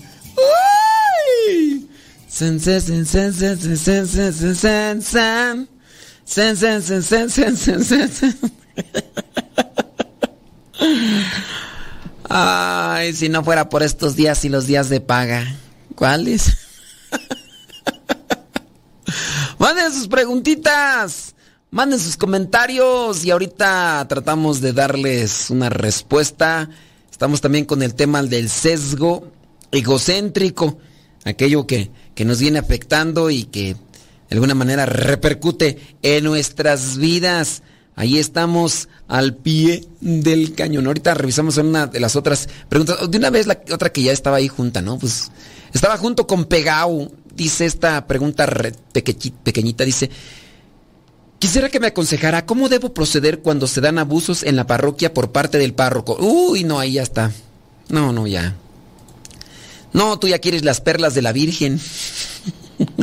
[1.47, 1.87] ¡Uy!
[2.27, 5.69] Sen, sen, sen, sen, sen, sen, sen, sen, sen.
[6.25, 8.37] Sen, sen, sen, sen, sen, sen, sen, sen.
[12.29, 15.45] Ay, si no fuera por estos días y los días de paga.
[15.95, 16.57] ¿Cuáles?
[19.59, 21.30] Manden sus preguntitas.
[21.73, 26.69] Manden sus comentarios y ahorita tratamos de darles una respuesta.
[27.09, 29.31] Estamos también con el tema del sesgo
[29.71, 30.79] egocéntrico,
[31.23, 33.79] aquello que, que nos viene afectando y que de
[34.31, 37.63] alguna manera repercute en nuestras vidas.
[37.95, 40.87] Ahí estamos al pie del cañón.
[40.87, 43.09] Ahorita revisamos una de las otras preguntas.
[43.09, 44.99] De una vez la otra que ya estaba ahí junta, ¿no?
[44.99, 45.31] Pues
[45.71, 47.13] estaba junto con Pegau.
[47.33, 48.45] Dice esta pregunta
[48.91, 50.09] pequeñita, dice,
[51.41, 55.31] Quisiera que me aconsejara cómo debo proceder cuando se dan abusos en la parroquia por
[55.31, 56.15] parte del párroco.
[56.19, 57.31] Uy, no, ahí ya está.
[57.89, 58.55] No, no, ya.
[59.91, 61.81] No, tú ya quieres las perlas de la Virgen.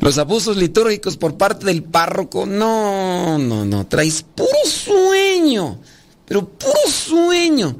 [0.00, 2.46] Los abusos litúrgicos por parte del párroco.
[2.46, 3.86] No, no, no.
[3.88, 5.80] Traes puro sueño.
[6.24, 7.74] Pero puro sueño.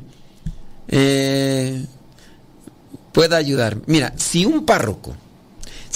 [0.88, 1.86] Eh,
[3.12, 3.78] puede ayudar.
[3.86, 5.14] Mira, si un párroco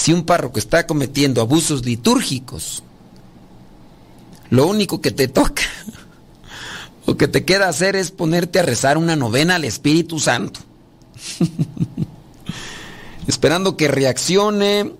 [0.00, 2.82] si un párroco está cometiendo abusos litúrgicos,
[4.48, 5.64] lo único que te toca
[7.04, 10.60] o que te queda hacer es ponerte a rezar una novena al Espíritu Santo.
[13.28, 14.90] esperando que reaccione,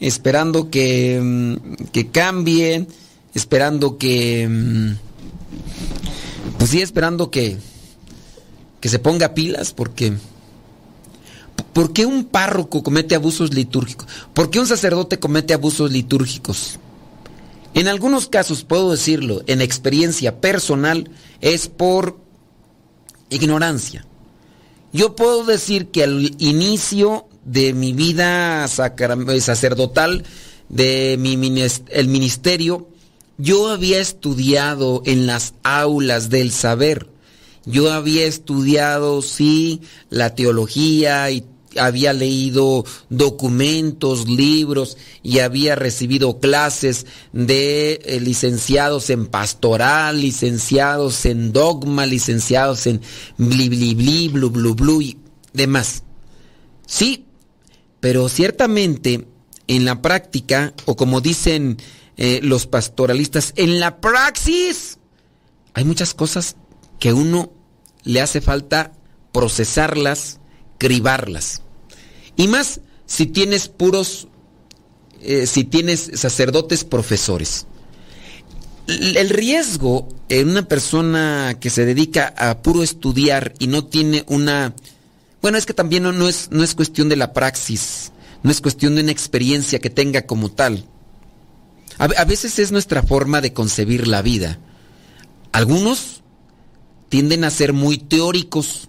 [0.00, 2.88] esperando que, mm, que cambie,
[3.34, 4.48] esperando que...
[4.50, 4.94] mm,
[6.58, 7.56] Pues sí, esperando que,
[8.80, 10.14] que se ponga pilas, porque...
[11.72, 14.06] ¿Por qué un párroco comete abusos litúrgicos?
[14.32, 16.78] ¿Por qué un sacerdote comete abusos litúrgicos?
[17.74, 22.16] En algunos casos, puedo decirlo, en experiencia personal, es por
[23.30, 24.06] ignorancia.
[24.92, 30.22] Yo puedo decir que al inicio de mi vida sacra- sacerdotal,
[30.68, 31.34] de mi
[31.88, 32.88] el ministerio,
[33.36, 37.08] yo había estudiado en las aulas del saber.
[37.66, 41.44] Yo había estudiado, sí, la teología y
[41.76, 51.52] había leído documentos, libros y había recibido clases de eh, licenciados en pastoral, licenciados en
[51.52, 53.00] dogma, licenciados en
[53.36, 55.18] bli bli bli, blu blu blu y
[55.52, 56.02] demás.
[56.86, 57.24] Sí,
[58.00, 59.26] pero ciertamente
[59.66, 61.78] en la práctica, o como dicen
[62.16, 64.98] eh, los pastoralistas, en la praxis,
[65.72, 66.56] hay muchas cosas
[67.04, 67.52] que uno
[68.04, 68.92] le hace falta
[69.30, 70.38] procesarlas,
[70.78, 71.60] cribarlas.
[72.34, 74.26] Y más si tienes puros,
[75.20, 77.66] eh, si tienes sacerdotes profesores.
[78.86, 84.74] El riesgo en una persona que se dedica a puro estudiar y no tiene una...
[85.42, 88.94] Bueno, es que también no, es, no es cuestión de la praxis, no es cuestión
[88.94, 90.86] de una experiencia que tenga como tal.
[91.98, 94.58] A veces es nuestra forma de concebir la vida.
[95.52, 96.23] Algunos
[97.14, 98.88] tienden a ser muy teóricos,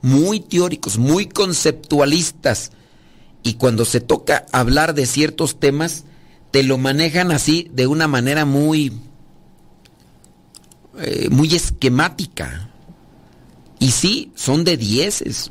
[0.00, 2.70] muy teóricos, muy conceptualistas.
[3.42, 6.04] Y cuando se toca hablar de ciertos temas,
[6.52, 8.92] te lo manejan así de una manera muy,
[11.00, 12.70] eh, muy esquemática.
[13.80, 15.50] Y sí, son de dieces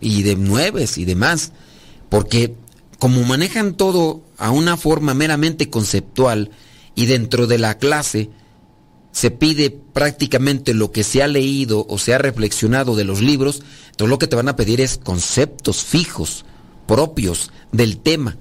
[0.00, 1.52] y de nueves y demás.
[2.08, 2.54] Porque
[2.98, 6.50] como manejan todo a una forma meramente conceptual
[6.94, 8.30] y dentro de la clase
[9.18, 13.64] se pide prácticamente lo que se ha leído o se ha reflexionado de los libros,
[13.90, 16.44] entonces lo que te van a pedir es conceptos fijos,
[16.86, 18.36] propios del tema.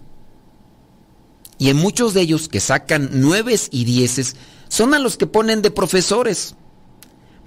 [1.57, 4.35] Y en muchos de ellos que sacan nueves y dieces
[4.67, 6.53] son a los que ponen de profesores,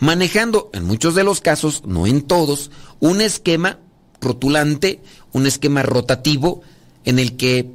[0.00, 3.78] manejando en muchos de los casos, no en todos, un esquema
[4.20, 6.62] rotulante, un esquema rotativo
[7.04, 7.70] en el que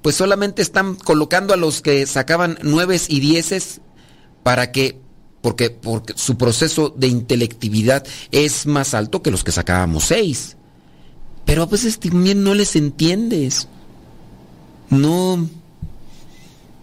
[0.00, 3.82] pues solamente están colocando a los que sacaban nueves y dieces
[4.48, 4.98] para que
[5.42, 10.56] porque, porque su proceso de intelectividad es más alto que los que sacábamos seis.
[11.44, 13.68] Pero a veces también no les entiendes.
[14.88, 15.46] No.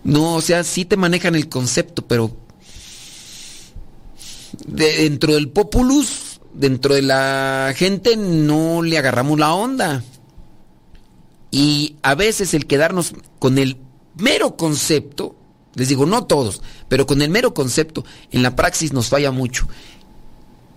[0.03, 2.37] No, o sea, sí te manejan el concepto, pero
[4.67, 10.03] de- dentro del populus, dentro de la gente, no le agarramos la onda.
[11.49, 13.77] Y a veces el quedarnos con el
[14.17, 15.35] mero concepto,
[15.75, 19.67] les digo, no todos, pero con el mero concepto, en la praxis nos falla mucho.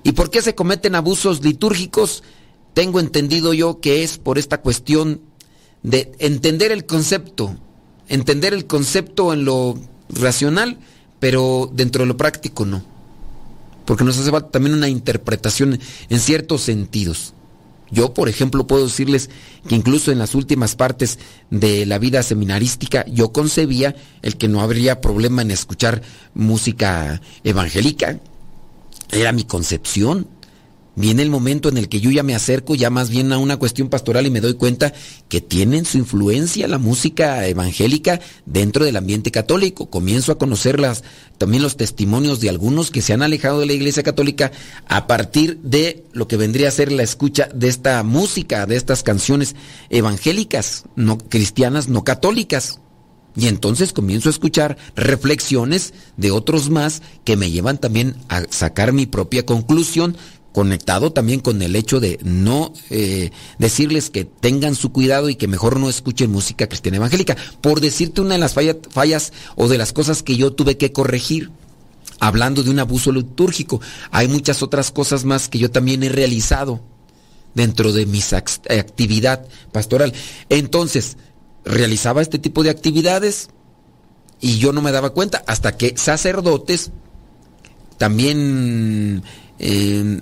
[0.03, 2.23] ¿Y por qué se cometen abusos litúrgicos?
[2.75, 5.21] Tengo entendido yo que es por esta cuestión
[5.83, 7.57] de entender el concepto,
[8.09, 9.79] entender el concepto en lo
[10.09, 10.79] racional,
[11.21, 12.83] pero dentro de lo práctico no.
[13.85, 17.35] Porque nos hace falta también una interpretación en ciertos sentidos.
[17.91, 19.31] Yo, por ejemplo, puedo decirles
[19.69, 21.19] que incluso en las últimas partes
[21.51, 26.03] de la vida seminarística, yo concebía el que no habría problema en escuchar
[26.35, 28.21] música evangélica.
[29.11, 30.29] Era mi concepción.
[30.99, 33.57] Viene el momento en el que yo ya me acerco ya más bien a una
[33.57, 34.93] cuestión pastoral y me doy cuenta
[35.29, 39.91] que tienen su influencia la música evangélica dentro del ambiente católico.
[39.91, 41.05] Comienzo a conocer las,
[41.39, 44.51] también los testimonios de algunos que se han alejado de la iglesia católica
[44.89, 49.05] a partir de lo que vendría a ser la escucha de esta música, de estas
[49.05, 49.55] canciones
[49.91, 52.81] evangélicas, no cristianas, no católicas.
[53.37, 58.93] Y entonces comienzo a escuchar reflexiones de otros más que me llevan también a sacar
[58.93, 60.17] mi propia conclusión,
[60.59, 63.31] conectado también con el hecho de no eh,
[63.61, 67.37] decirles que tengan su cuidado y que mejor no escuchen música cristiana evangélica.
[67.61, 70.91] Por decirte una de las falla- fallas o de las cosas que yo tuve que
[70.91, 71.53] corregir.
[72.19, 73.81] Hablando de un abuso litúrgico,
[74.11, 76.81] hay muchas otras cosas más que yo también he realizado
[77.55, 78.21] dentro de mi
[78.69, 80.13] actividad pastoral.
[80.49, 81.19] Entonces,
[81.65, 83.51] realizaba este tipo de actividades
[84.41, 86.91] y yo no me daba cuenta hasta que sacerdotes
[87.97, 89.23] también
[89.61, 90.21] eh,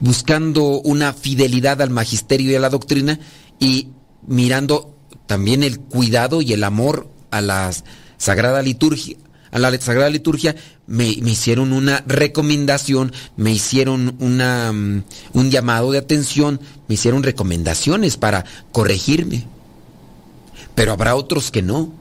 [0.00, 3.18] buscando una fidelidad al magisterio y a la doctrina
[3.58, 3.88] y
[4.26, 4.94] mirando
[5.26, 7.70] también el cuidado y el amor a la
[8.18, 9.16] sagrada liturgia,
[9.54, 10.56] a la Sagrada Liturgia,
[10.88, 17.22] me, me hicieron una recomendación, me hicieron una, mm, un llamado de atención, me hicieron
[17.22, 19.46] recomendaciones para corregirme.
[20.74, 21.92] Pero habrá otros que no.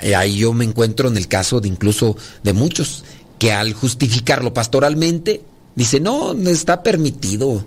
[0.00, 3.04] Eh, ahí yo me encuentro en el caso de incluso de muchos
[3.38, 5.42] que al justificarlo pastoralmente,
[5.74, 7.64] dice, no, está permitido.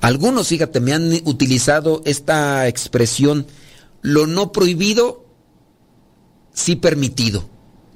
[0.00, 3.46] Algunos, fíjate, me han utilizado esta expresión,
[4.02, 5.24] lo no prohibido,
[6.52, 7.48] sí permitido.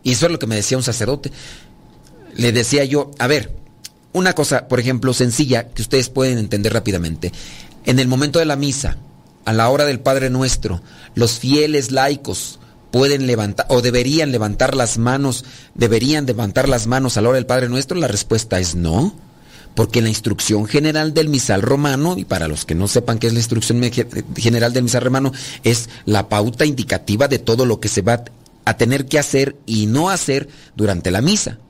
[0.02, 1.30] Y eso es lo que me decía un sacerdote.
[2.34, 3.54] Le decía yo, a ver,
[4.12, 7.32] una cosa, por ejemplo, sencilla, que ustedes pueden entender rápidamente.
[7.84, 8.96] En el momento de la misa,
[9.44, 10.82] a la hora del Padre Nuestro,
[11.14, 12.58] los fieles laicos
[12.90, 15.44] pueden levantar o deberían levantar las manos,
[15.74, 19.14] deberían levantar las manos a la hora del Padre Nuestro, la respuesta es no.
[19.80, 23.32] Porque la instrucción general del misal romano, y para los que no sepan qué es
[23.32, 23.80] la instrucción
[24.36, 25.32] general del misal romano,
[25.64, 28.22] es la pauta indicativa de todo lo que se va
[28.66, 31.60] a tener que hacer y no hacer durante la misa.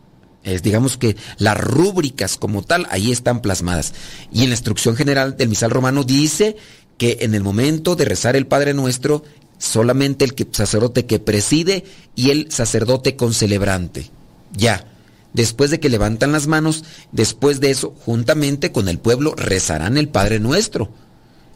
[0.42, 3.94] Es, digamos que las rúbricas como tal ahí están plasmadas.
[4.32, 6.56] Y en la instrucción general del misal romano dice
[6.98, 9.22] que en el momento de rezar el Padre Nuestro,
[9.58, 11.84] solamente el sacerdote que preside
[12.16, 14.10] y el sacerdote concelebrante.
[14.52, 14.89] Ya.
[15.32, 20.08] Después de que levantan las manos, después de eso, juntamente con el pueblo, rezarán el
[20.08, 20.90] Padre Nuestro.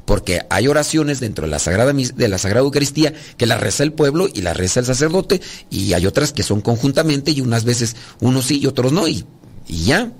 [0.04, 3.92] Porque hay oraciones dentro de la Sagrada, de la Sagrada Eucaristía que la reza el
[3.92, 7.96] pueblo y la reza el sacerdote, y hay otras que son conjuntamente y unas veces
[8.20, 9.24] unos sí y otros no, y,
[9.66, 10.12] y ya.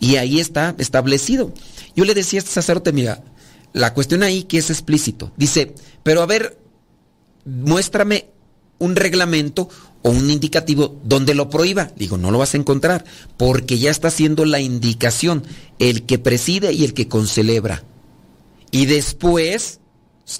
[0.00, 1.52] Y ahí está establecido.
[1.94, 3.22] Yo le decía a este sacerdote, mira,
[3.72, 5.32] la cuestión ahí que es explícito.
[5.36, 6.58] Dice, pero a ver,
[7.44, 8.28] muéstrame
[8.78, 9.68] un reglamento
[10.02, 11.90] o un indicativo donde lo prohíba.
[11.96, 13.04] Digo, no lo vas a encontrar,
[13.36, 15.44] porque ya está haciendo la indicación
[15.78, 17.84] el que preside y el que concelebra.
[18.70, 19.80] Y después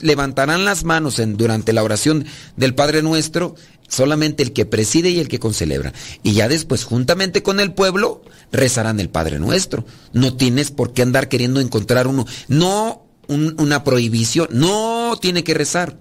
[0.01, 2.25] levantarán las manos en, durante la oración
[2.57, 3.57] del Padre Nuestro,
[3.89, 5.93] solamente el que preside y el que concelebra.
[6.23, 9.85] Y ya después, juntamente con el pueblo, rezarán el Padre Nuestro.
[10.13, 12.27] No tienes por qué andar queriendo encontrar uno.
[12.49, 15.97] No una prohibición, no tiene que rezar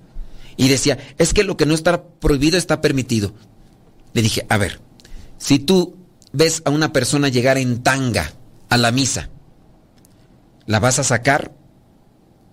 [0.60, 3.34] y decía, es que lo que no está prohibido está permitido.
[4.14, 4.82] Le dije, a ver,
[5.38, 5.95] si tú
[6.34, 8.34] ves a una persona llegar en tanga
[8.68, 9.30] a la misa,
[10.66, 11.53] ¿la vas a sacar?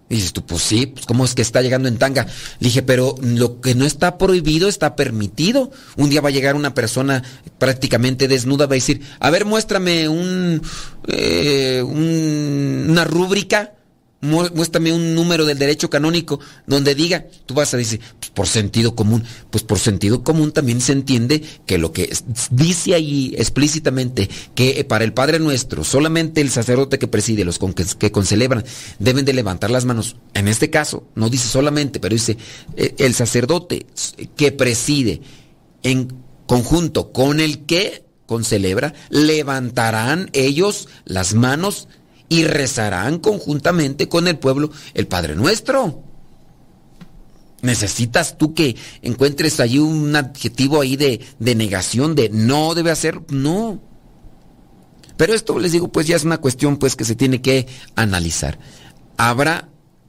[0.09, 2.27] Y dices tú, pues sí, pues ¿cómo es que está llegando en tanga?
[2.61, 5.73] Le dije, pero lo que no está prohibido está permitido.
[5.97, 7.25] Un día va a llegar una persona
[7.59, 10.63] prácticamente desnuda, va a decir, a ver, muéstrame un,
[11.09, 13.76] eh, una rúbrica
[14.27, 18.95] muéstrame un número del derecho canónico donde diga, tú vas a decir, pues por sentido
[18.95, 22.15] común, pues por sentido común también se entiende que lo que
[22.51, 27.59] dice ahí explícitamente que para el Padre Nuestro solamente el sacerdote que preside, los
[27.99, 28.65] que, concelebran,
[28.99, 30.17] deben de levantar las manos.
[30.35, 32.37] En este caso, no dice solamente, pero dice
[32.77, 33.87] eh, el sacerdote
[34.37, 35.21] que preside
[35.83, 36.09] en
[36.47, 41.89] conjunto con el que concelebra, levantarán ellos las manos
[42.29, 46.03] y rezarán conjuntamente con el pueblo el Padre Nuestro.
[47.63, 53.21] ¿Necesitas tú que encuentres ahí un adjetivo ahí de, de negación, de no debe hacer?
[53.31, 53.81] No.
[55.17, 58.59] Pero esto les digo, pues ya es una cuestión pues que se tiene que analizar.
[59.17, 59.69] Habrá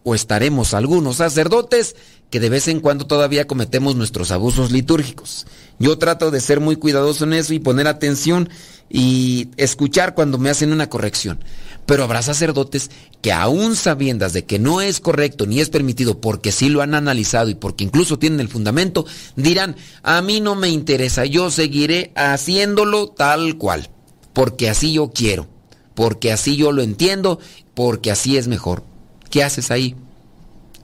[0.10, 1.98] o estaremos algunos sacerdotes
[2.30, 5.46] que de vez en cuando todavía cometemos nuestros abusos litúrgicos.
[5.80, 8.50] Yo trato de ser muy cuidadoso en eso y poner atención
[8.90, 11.44] y escuchar cuando me hacen una corrección.
[11.86, 12.90] Pero habrá sacerdotes
[13.22, 16.96] que aún sabiendas de que no es correcto ni es permitido porque sí lo han
[16.96, 19.06] analizado y porque incluso tienen el fundamento,
[19.36, 23.90] dirán, a mí no me interesa, yo seguiré haciéndolo tal cual,
[24.32, 25.50] porque así yo quiero,
[25.96, 27.40] porque así yo lo entiendo,
[27.74, 28.84] porque así es mejor.
[29.30, 29.96] ¿Qué haces ahí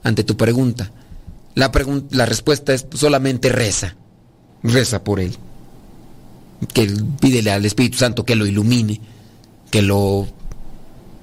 [0.02, 0.90] ante tu pregunta?
[1.54, 1.70] La,
[2.10, 3.96] la respuesta es solamente reza,
[4.62, 5.36] reza por él.
[6.72, 9.00] Que pídele al Espíritu Santo que lo ilumine,
[9.70, 10.26] que lo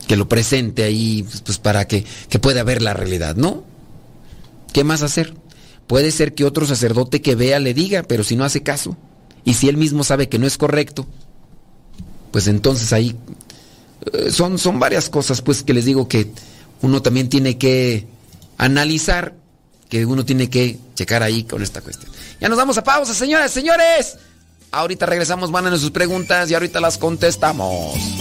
[0.08, 3.64] que lo presente ahí pues para que, que pueda ver la realidad, ¿no?
[4.74, 5.34] ¿Qué más hacer?
[5.88, 8.98] Puede ser que otro sacerdote que vea le diga, pero si no hace caso,
[9.44, 11.08] y si él mismo sabe que no es correcto,
[12.32, 13.16] pues entonces ahí
[14.14, 16.32] eh, son, son varias cosas pues que les digo que
[16.82, 18.08] uno también tiene que
[18.58, 19.34] analizar,
[19.90, 22.12] que uno tiene que checar ahí con esta cuestión.
[22.40, 24.18] Ya nos vamos a pausa, señoras, señores.
[24.72, 28.21] Ahorita regresamos, van a sus preguntas y ahorita las contestamos.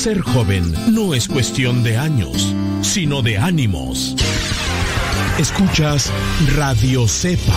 [0.00, 4.16] Ser joven no es cuestión de años, sino de ánimos.
[5.38, 6.10] Escuchas
[6.56, 7.52] Radio Cepa.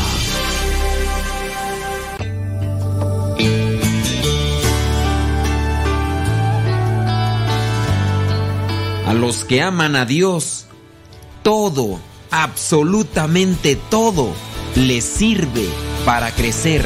[9.08, 10.66] A los que aman a Dios,
[11.44, 14.34] todo, absolutamente todo,
[14.76, 15.70] les sirve
[16.04, 16.86] para crecer.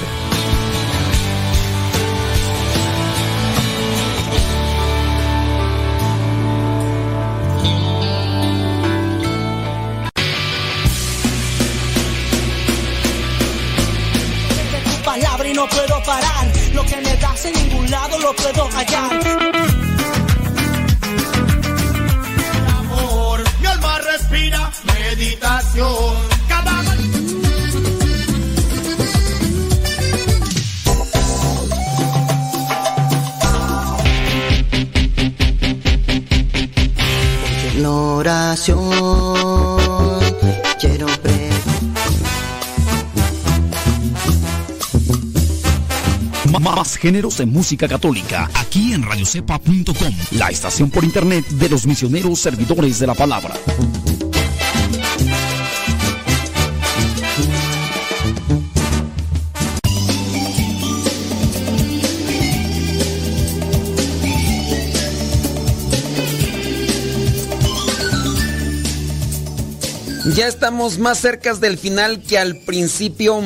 [18.77, 19.16] Lo puedo
[46.97, 52.99] géneros en música católica, aquí en radiocepa.com, la estación por internet de los misioneros servidores
[52.99, 53.55] de la palabra.
[70.37, 73.41] Ya estamos más cerca del final que al principio.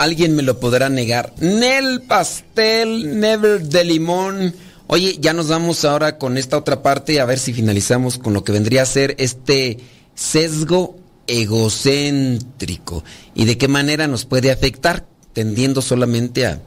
[0.00, 1.34] Alguien me lo podrá negar.
[1.40, 4.54] Nel pastel, never de limón.
[4.86, 8.42] Oye, ya nos vamos ahora con esta otra parte a ver si finalizamos con lo
[8.42, 9.76] que vendría a ser este
[10.14, 10.96] sesgo
[11.26, 16.62] egocéntrico y de qué manera nos puede afectar tendiendo solamente a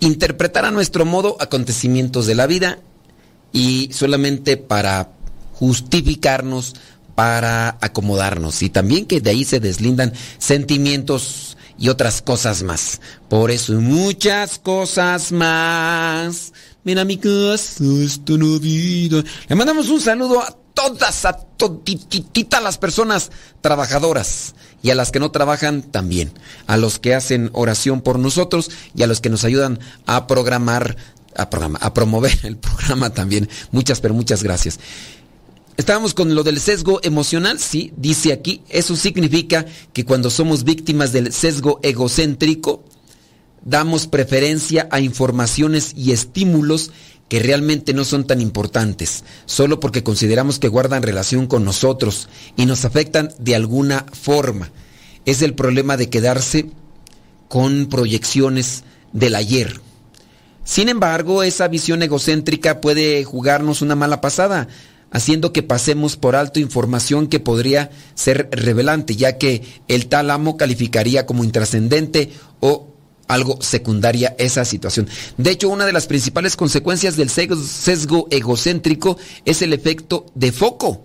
[0.00, 2.80] interpretar a nuestro modo acontecimientos de la vida
[3.52, 5.12] y solamente para
[5.52, 6.74] justificarnos,
[7.14, 13.00] para acomodarnos y también que de ahí se deslindan sentimientos y otras cosas más.
[13.28, 16.52] Por eso muchas cosas más.
[16.84, 19.24] Mira mi casa, esta Navidad.
[19.48, 23.30] Le mandamos un saludo a todas, a toditititas las personas
[23.62, 26.32] trabajadoras y a las que no trabajan también.
[26.66, 30.96] A los que hacen oración por nosotros y a los que nos ayudan a programar,
[31.34, 33.48] a, programar, a promover el programa también.
[33.72, 34.78] Muchas, pero muchas gracias.
[35.80, 39.64] Estábamos con lo del sesgo emocional, sí, dice aquí, eso significa
[39.94, 42.84] que cuando somos víctimas del sesgo egocéntrico,
[43.64, 46.90] damos preferencia a informaciones y estímulos
[47.30, 52.28] que realmente no son tan importantes, solo porque consideramos que guardan relación con nosotros
[52.58, 54.70] y nos afectan de alguna forma.
[55.24, 56.66] Es el problema de quedarse
[57.48, 59.80] con proyecciones del ayer.
[60.62, 64.68] Sin embargo, esa visión egocéntrica puede jugarnos una mala pasada,
[65.10, 71.26] haciendo que pasemos por alto información que podría ser revelante, ya que el tálamo calificaría
[71.26, 72.86] como intrascendente o
[73.28, 75.08] algo secundaria esa situación.
[75.36, 81.04] De hecho, una de las principales consecuencias del sesgo egocéntrico es el efecto de foco.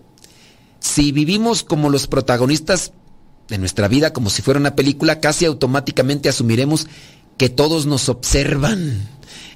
[0.79, 2.91] Si vivimos como los protagonistas
[3.47, 6.87] de nuestra vida, como si fuera una película, casi automáticamente asumiremos
[7.37, 9.07] que todos nos observan.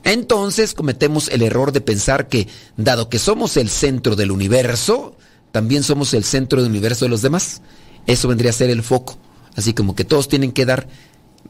[0.04, 2.47] Entonces cometemos el error de pensar que,
[2.78, 5.16] dado que somos el centro del universo,
[5.52, 7.62] también somos el centro del universo de los demás.
[8.08, 9.18] Eso vendría a ser el foco.
[9.56, 10.88] Así como que todos tienen que dar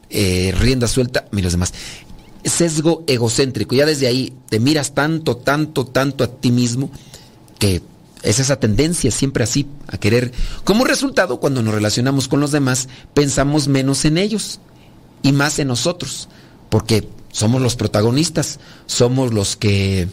[0.08, 1.72] eh, rienda suelta y los demás.
[2.44, 3.74] Sesgo egocéntrico.
[3.74, 6.90] Ya desde ahí te miras tanto, tanto, tanto a ti mismo
[7.58, 7.82] que
[8.22, 10.32] es esa tendencia siempre así a querer.
[10.64, 14.60] Como resultado, cuando nos relacionamos con los demás, pensamos menos en ellos
[15.22, 16.28] y más en nosotros.
[16.68, 20.08] Porque somos los protagonistas, somos los que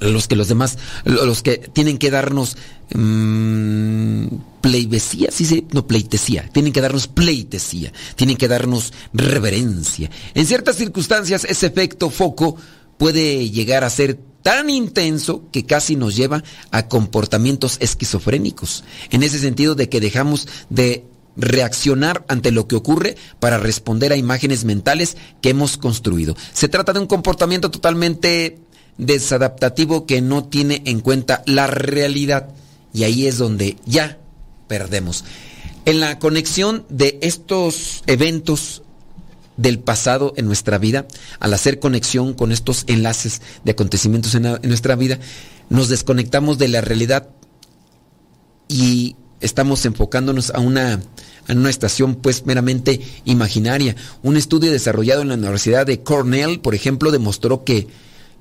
[0.00, 2.56] los que los demás, los que tienen que darnos
[2.94, 4.26] mmm,
[4.60, 10.10] pleitesía, sí, sí, no pleitesía, tienen que darnos pleitesía, tienen que darnos reverencia.
[10.34, 12.56] En ciertas circunstancias ese efecto foco
[12.98, 19.38] puede llegar a ser tan intenso que casi nos lleva a comportamientos esquizofrénicos, en ese
[19.38, 21.04] sentido de que dejamos de
[21.36, 26.36] reaccionar ante lo que ocurre para responder a imágenes mentales que hemos construido.
[26.52, 28.58] Se trata de un comportamiento totalmente
[28.98, 32.50] desadaptativo que no tiene en cuenta la realidad.
[32.92, 34.18] Y ahí es donde ya
[34.68, 35.24] perdemos.
[35.84, 38.82] En la conexión de estos eventos
[39.56, 41.06] del pasado en nuestra vida,
[41.40, 45.18] al hacer conexión con estos enlaces de acontecimientos en, nuestra vida,
[45.68, 47.28] nos desconectamos de la realidad
[48.68, 51.00] y estamos enfocándonos a una,
[51.48, 53.96] a una estación pues meramente imaginaria.
[54.22, 57.88] Un estudio desarrollado en la Universidad de Cornell, por ejemplo, demostró que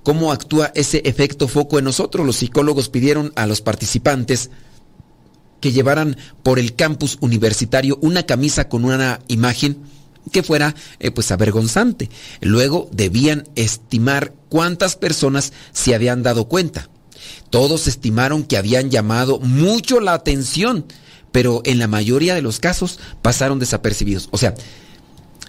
[0.04, 2.26] cómo actúa ese efecto foco en nosotros.
[2.26, 4.50] Los psicólogos pidieron a los participantes
[5.60, 9.78] que llevaran por el campus universitario una camisa con una imagen
[10.32, 12.10] que fuera eh, pues avergonzante.
[12.42, 16.90] Luego debían estimar cuántas personas se habían dado cuenta.
[17.50, 20.86] Todos estimaron que habían llamado mucho la atención,
[21.32, 24.30] pero en la mayoría de los casos pasaron desapercibidos.
[24.32, 24.54] O sea,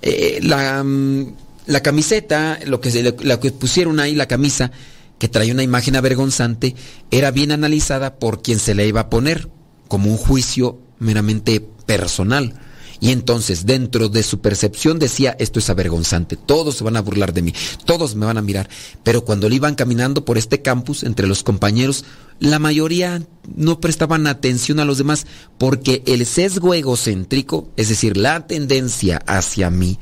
[0.02, 1.34] eh, la, mm,
[1.66, 4.72] la, camiseta, lo que, lo que pusieron ahí, la camisa,
[5.18, 6.74] que traía una imagen avergonzante,
[7.10, 9.48] era bien analizada por quien se le iba a poner,
[9.88, 12.54] como un juicio meramente personal.
[13.02, 17.32] Y entonces, dentro de su percepción decía, esto es avergonzante, todos se van a burlar
[17.32, 17.52] de mí,
[17.84, 18.68] todos me van a mirar.
[19.02, 22.04] Pero cuando le iban caminando por este campus, entre los compañeros,
[22.38, 23.20] la mayoría
[23.56, 25.26] no prestaban atención a los demás
[25.58, 29.98] porque el sesgo egocéntrico, es decir, la tendencia hacia mí,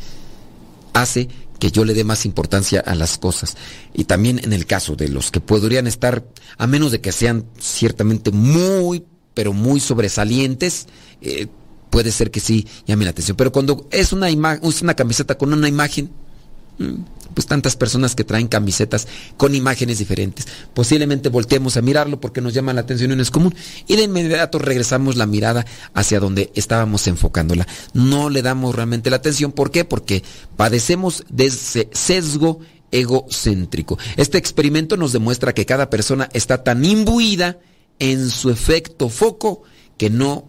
[0.93, 3.57] hace que yo le dé más importancia a las cosas.
[3.95, 6.23] Y también en el caso de los que podrían estar,
[6.59, 10.87] a menos de que sean ciertamente muy, pero muy sobresalientes,
[11.23, 11.47] eh,
[11.91, 13.37] puede ser que sí llame la atención.
[13.37, 16.11] Pero cuando es una, es una camiseta con una imagen,
[16.79, 16.95] mm,
[17.35, 22.55] pues tantas personas que traen camisetas con imágenes diferentes, posiblemente volteemos a mirarlo porque nos
[22.55, 23.55] llama la atención y no es común.
[23.87, 27.67] Y de inmediato regresamos la mirada hacia donde estábamos enfocándola.
[27.93, 29.53] No le damos realmente la atención.
[29.53, 29.85] ¿Por qué?
[29.85, 30.23] Porque
[30.57, 32.61] padecemos de ese sesgo
[32.93, 33.99] egocéntrico.
[34.17, 37.59] Este experimento nos demuestra que cada persona está tan imbuida
[37.99, 39.63] en su efecto foco
[39.97, 40.49] que no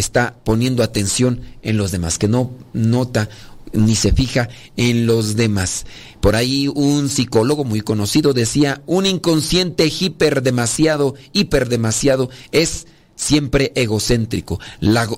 [0.00, 3.28] está poniendo atención en los demás, que no nota
[3.72, 5.86] ni se fija en los demás.
[6.20, 13.72] Por ahí un psicólogo muy conocido decía, un inconsciente hiper demasiado, hiper demasiado es siempre
[13.74, 14.60] egocéntrico.
[14.80, 15.08] La,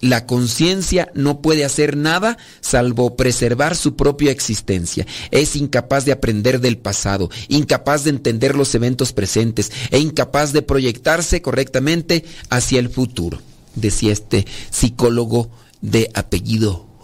[0.00, 5.06] la conciencia no puede hacer nada salvo preservar su propia existencia.
[5.30, 10.62] Es incapaz de aprender del pasado, incapaz de entender los eventos presentes e incapaz de
[10.62, 13.40] proyectarse correctamente hacia el futuro
[13.74, 15.50] decía este psicólogo
[15.80, 16.94] de apellido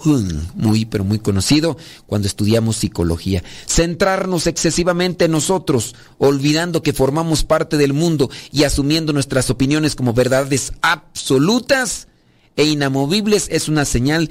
[0.54, 3.42] muy pero muy conocido cuando estudiamos psicología.
[3.66, 10.14] Centrarnos excesivamente en nosotros, olvidando que formamos parte del mundo y asumiendo nuestras opiniones como
[10.14, 12.08] verdades absolutas
[12.56, 14.30] e inamovibles es una señal,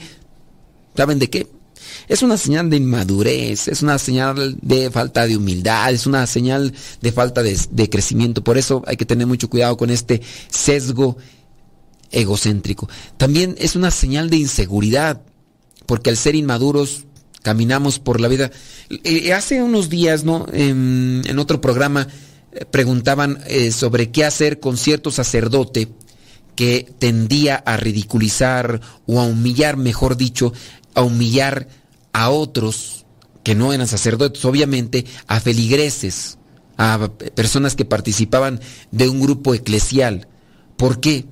[0.96, 1.48] ¿saben de qué?
[2.08, 6.74] Es una señal de inmadurez, es una señal de falta de humildad, es una señal
[7.02, 8.44] de falta de, de crecimiento.
[8.44, 11.18] Por eso hay que tener mucho cuidado con este sesgo
[12.12, 12.90] egocéntrico.
[13.18, 15.22] También es una señal de inseguridad,
[15.86, 17.06] porque al ser inmaduros
[17.42, 18.52] caminamos por la vida.
[18.90, 20.46] Eh, hace unos días, ¿no?
[20.52, 22.08] En, otro programa
[22.52, 25.90] eh, preguntaban eh, sobre qué hacer con cierto sacerdote
[26.56, 30.52] que tendía a ridiculizar o a humillar, mejor dicho,
[30.94, 31.70] a humillar
[32.12, 33.06] a otros
[33.44, 36.38] que no eran sacerdotes, obviamente, a feligreses,
[36.78, 38.60] a personas que participaban
[38.92, 40.28] de un grupo eclesial.
[40.76, 41.26] ¿Por qué?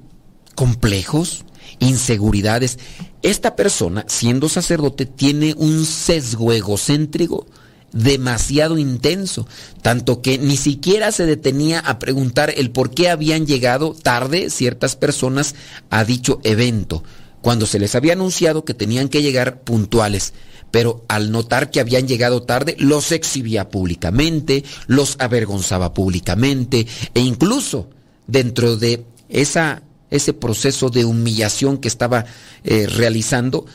[0.58, 1.46] Complejos,
[1.78, 2.80] inseguridades.
[3.22, 7.46] Esta persona, siendo sacerdote, tiene un sesgo egocéntrico
[7.94, 9.48] demasiado intenso,
[9.84, 14.96] tanto que ni siquiera se detenía a preguntar el por qué habían llegado tarde ciertas
[14.96, 15.54] personas
[15.92, 17.04] a dicho evento,
[17.42, 20.34] cuando se les había anunciado que tenían que llegar puntuales.
[20.72, 27.90] Pero al notar que habían llegado tarde, los exhibía públicamente, los avergonzaba públicamente e incluso
[28.26, 32.26] dentro de esa ese proceso de humillación que estaba
[32.64, 33.66] eh, realizando,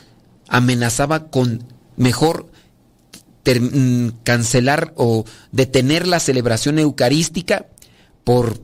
[0.48, 1.64] amenazaba con
[1.96, 2.46] mejor
[3.44, 7.66] mm, cancelar o detener la celebración eucarística
[8.24, 8.60] por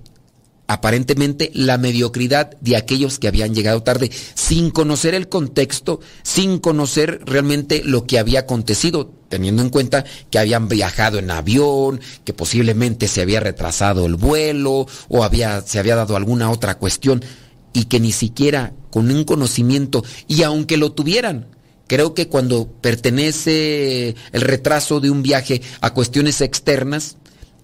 [0.69, 7.23] aparentemente la mediocridad de aquellos que habían llegado tarde, sin conocer el contexto, sin conocer
[7.25, 13.09] realmente lo que había acontecido, teniendo en cuenta que habían viajado en avión, que posiblemente
[13.09, 17.25] se había retrasado el vuelo o había, se había dado alguna otra cuestión
[17.73, 21.47] y que ni siquiera con un conocimiento, y aunque lo tuvieran,
[21.87, 27.17] creo que cuando pertenece el retraso de un viaje a cuestiones externas,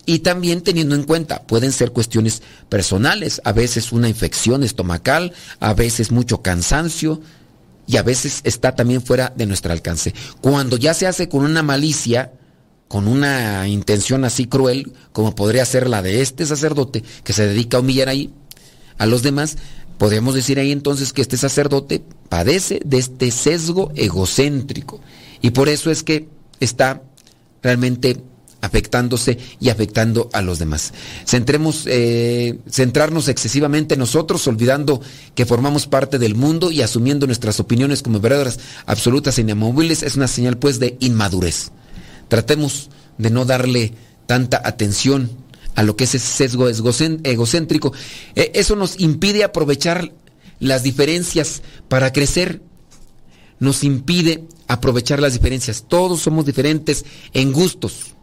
[0.06, 5.72] y también teniendo en cuenta, pueden ser cuestiones personales, a veces una infección estomacal, a
[5.72, 7.22] veces mucho cansancio,
[7.86, 10.14] y a veces está también fuera de nuestro alcance.
[10.40, 12.32] Cuando ya se hace con una malicia,
[12.88, 17.76] con una intención así cruel como podría ser la de este sacerdote que se dedica
[17.76, 18.32] a humillar ahí
[18.98, 19.56] a los demás,
[19.98, 25.00] podemos decir ahí entonces que este sacerdote padece de este sesgo egocéntrico
[25.40, 26.28] y por eso es que
[26.60, 27.02] está
[27.62, 28.22] realmente
[28.64, 30.94] afectándose y afectando a los demás.
[31.26, 35.02] Centremos, eh, centrarnos excesivamente en nosotros, olvidando
[35.34, 40.16] que formamos parte del mundo y asumiendo nuestras opiniones como verdaderas, absolutas e inamovibles, es
[40.16, 41.72] una señal pues de inmadurez.
[42.28, 42.88] Tratemos
[43.18, 43.92] de no darle
[44.26, 45.30] tanta atención
[45.74, 47.92] a lo que es ese sesgo egocéntrico.
[48.34, 50.12] E, eso nos impide aprovechar
[50.60, 52.62] las diferencias para crecer.
[53.58, 55.84] Nos impide aprovechar las diferencias.
[55.88, 58.14] Todos somos diferentes en gustos,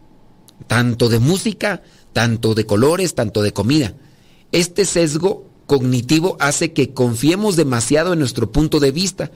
[0.66, 1.82] tanto de música,
[2.12, 3.94] tanto de colores, tanto de comida.
[4.52, 9.30] Este sesgo cognitivo hace que confiemos demasiado en nuestro punto de vista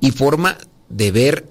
[0.00, 1.48] y forma de ver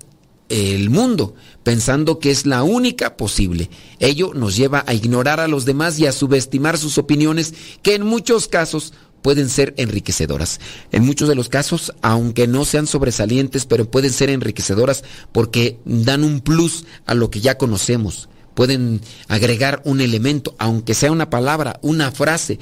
[0.49, 3.69] el mundo, pensando que es la única posible.
[3.99, 8.03] Ello nos lleva a ignorar a los demás y a subestimar sus opiniones, que en
[8.03, 10.59] muchos casos pueden ser enriquecedoras.
[10.91, 16.23] En muchos de los casos, aunque no sean sobresalientes, pero pueden ser enriquecedoras porque dan
[16.23, 18.29] un plus a lo que ya conocemos.
[18.53, 22.59] Pueden agregar un elemento, aunque sea una palabra, una frase.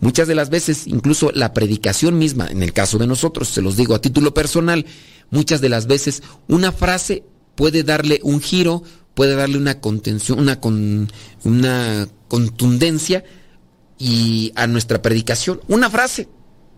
[0.00, 3.76] Muchas de las veces, incluso la predicación misma, en el caso de nosotros, se los
[3.76, 4.86] digo a título personal,
[5.30, 7.24] muchas de las veces una frase
[7.60, 8.82] puede darle un giro,
[9.12, 11.12] puede darle una contención, una, con,
[11.44, 13.22] una contundencia
[13.98, 15.60] y a nuestra predicación.
[15.68, 16.26] Una frase,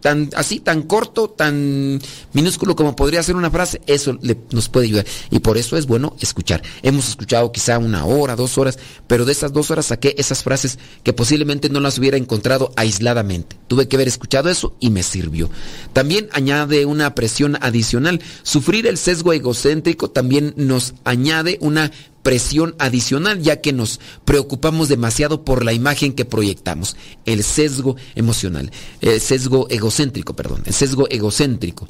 [0.03, 2.01] tan así, tan corto, tan
[2.33, 4.19] minúsculo como podría ser una frase, eso
[4.51, 5.07] nos puede ayudar.
[5.31, 6.63] Y por eso es bueno escuchar.
[6.83, 10.79] Hemos escuchado quizá una hora, dos horas, pero de esas dos horas saqué esas frases
[11.05, 13.57] que posiblemente no las hubiera encontrado aisladamente.
[13.69, 15.49] Tuve que haber escuchado eso y me sirvió.
[15.93, 18.21] También añade una presión adicional.
[18.43, 21.93] Sufrir el sesgo egocéntrico también nos añade una
[22.23, 26.97] presión adicional, ya que nos preocupamos demasiado por la imagen que proyectamos.
[27.25, 28.71] El sesgo emocional,
[29.01, 31.89] el sesgo egocéntrico, perdón, el sesgo egocéntrico.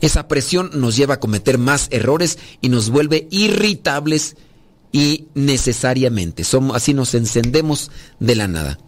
[0.00, 4.36] Esa presión nos lleva a cometer más errores y nos vuelve irritables
[4.92, 6.44] y necesariamente.
[6.44, 7.90] Somos, así nos encendemos
[8.20, 8.78] de la nada.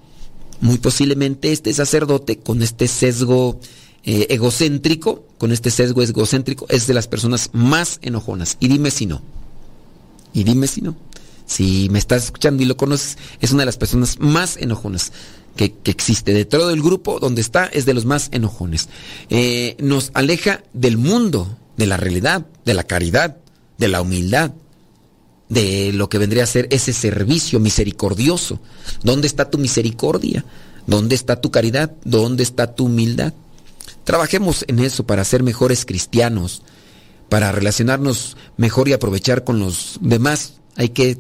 [0.61, 3.61] Muy posiblemente este sacerdote con este sesgo
[4.05, 8.57] eh, egocéntrico, con este sesgo egocéntrico, es de las personas más enojonas.
[8.61, 9.23] Y dime si no.
[10.33, 10.97] Y dime si no.
[11.47, 15.13] Si me estás escuchando y lo conoces, es una de las personas más enojonas
[15.57, 16.33] que, existe.
[16.33, 18.89] De todo el grupo donde está, es de los más enojones.
[19.31, 23.39] Eh, nos aleja del mundo, de la realidad, de la caridad,
[23.79, 24.53] de la humildad,
[25.49, 28.61] de lo que vendría a ser ese servicio misericordioso.
[29.03, 30.45] ¿Dónde está tu misericordia?
[30.87, 31.93] ¿Dónde está tu caridad?
[32.05, 33.33] ¿Dónde está tu humildad?
[34.05, 36.63] Trabajemos en eso para ser mejores cristianos
[37.29, 41.19] para relacionarnos mejor y aprovechar con los demás, hay que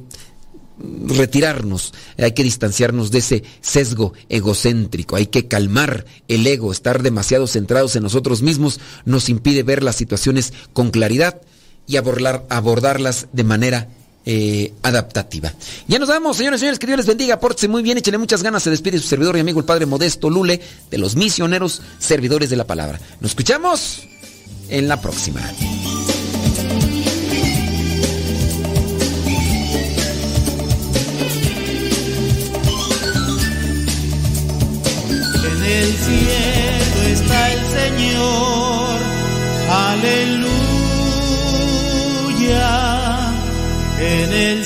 [0.81, 7.47] retirarnos, hay que distanciarnos de ese sesgo egocéntrico, hay que calmar el ego, estar demasiado
[7.47, 11.41] centrados en nosotros mismos nos impide ver las situaciones con claridad
[11.87, 13.89] y abordarlas de manera
[14.25, 15.53] eh, adaptativa.
[15.89, 18.43] Ya nos vamos, señores y señores, que Dios les bendiga, pórtense muy bien, échenle muchas
[18.43, 22.51] ganas, se despide su servidor y amigo el Padre Modesto Lule de los misioneros servidores
[22.51, 23.01] de la palabra.
[23.21, 24.03] Nos escuchamos
[24.69, 25.41] en la próxima.
[44.29, 44.65] en el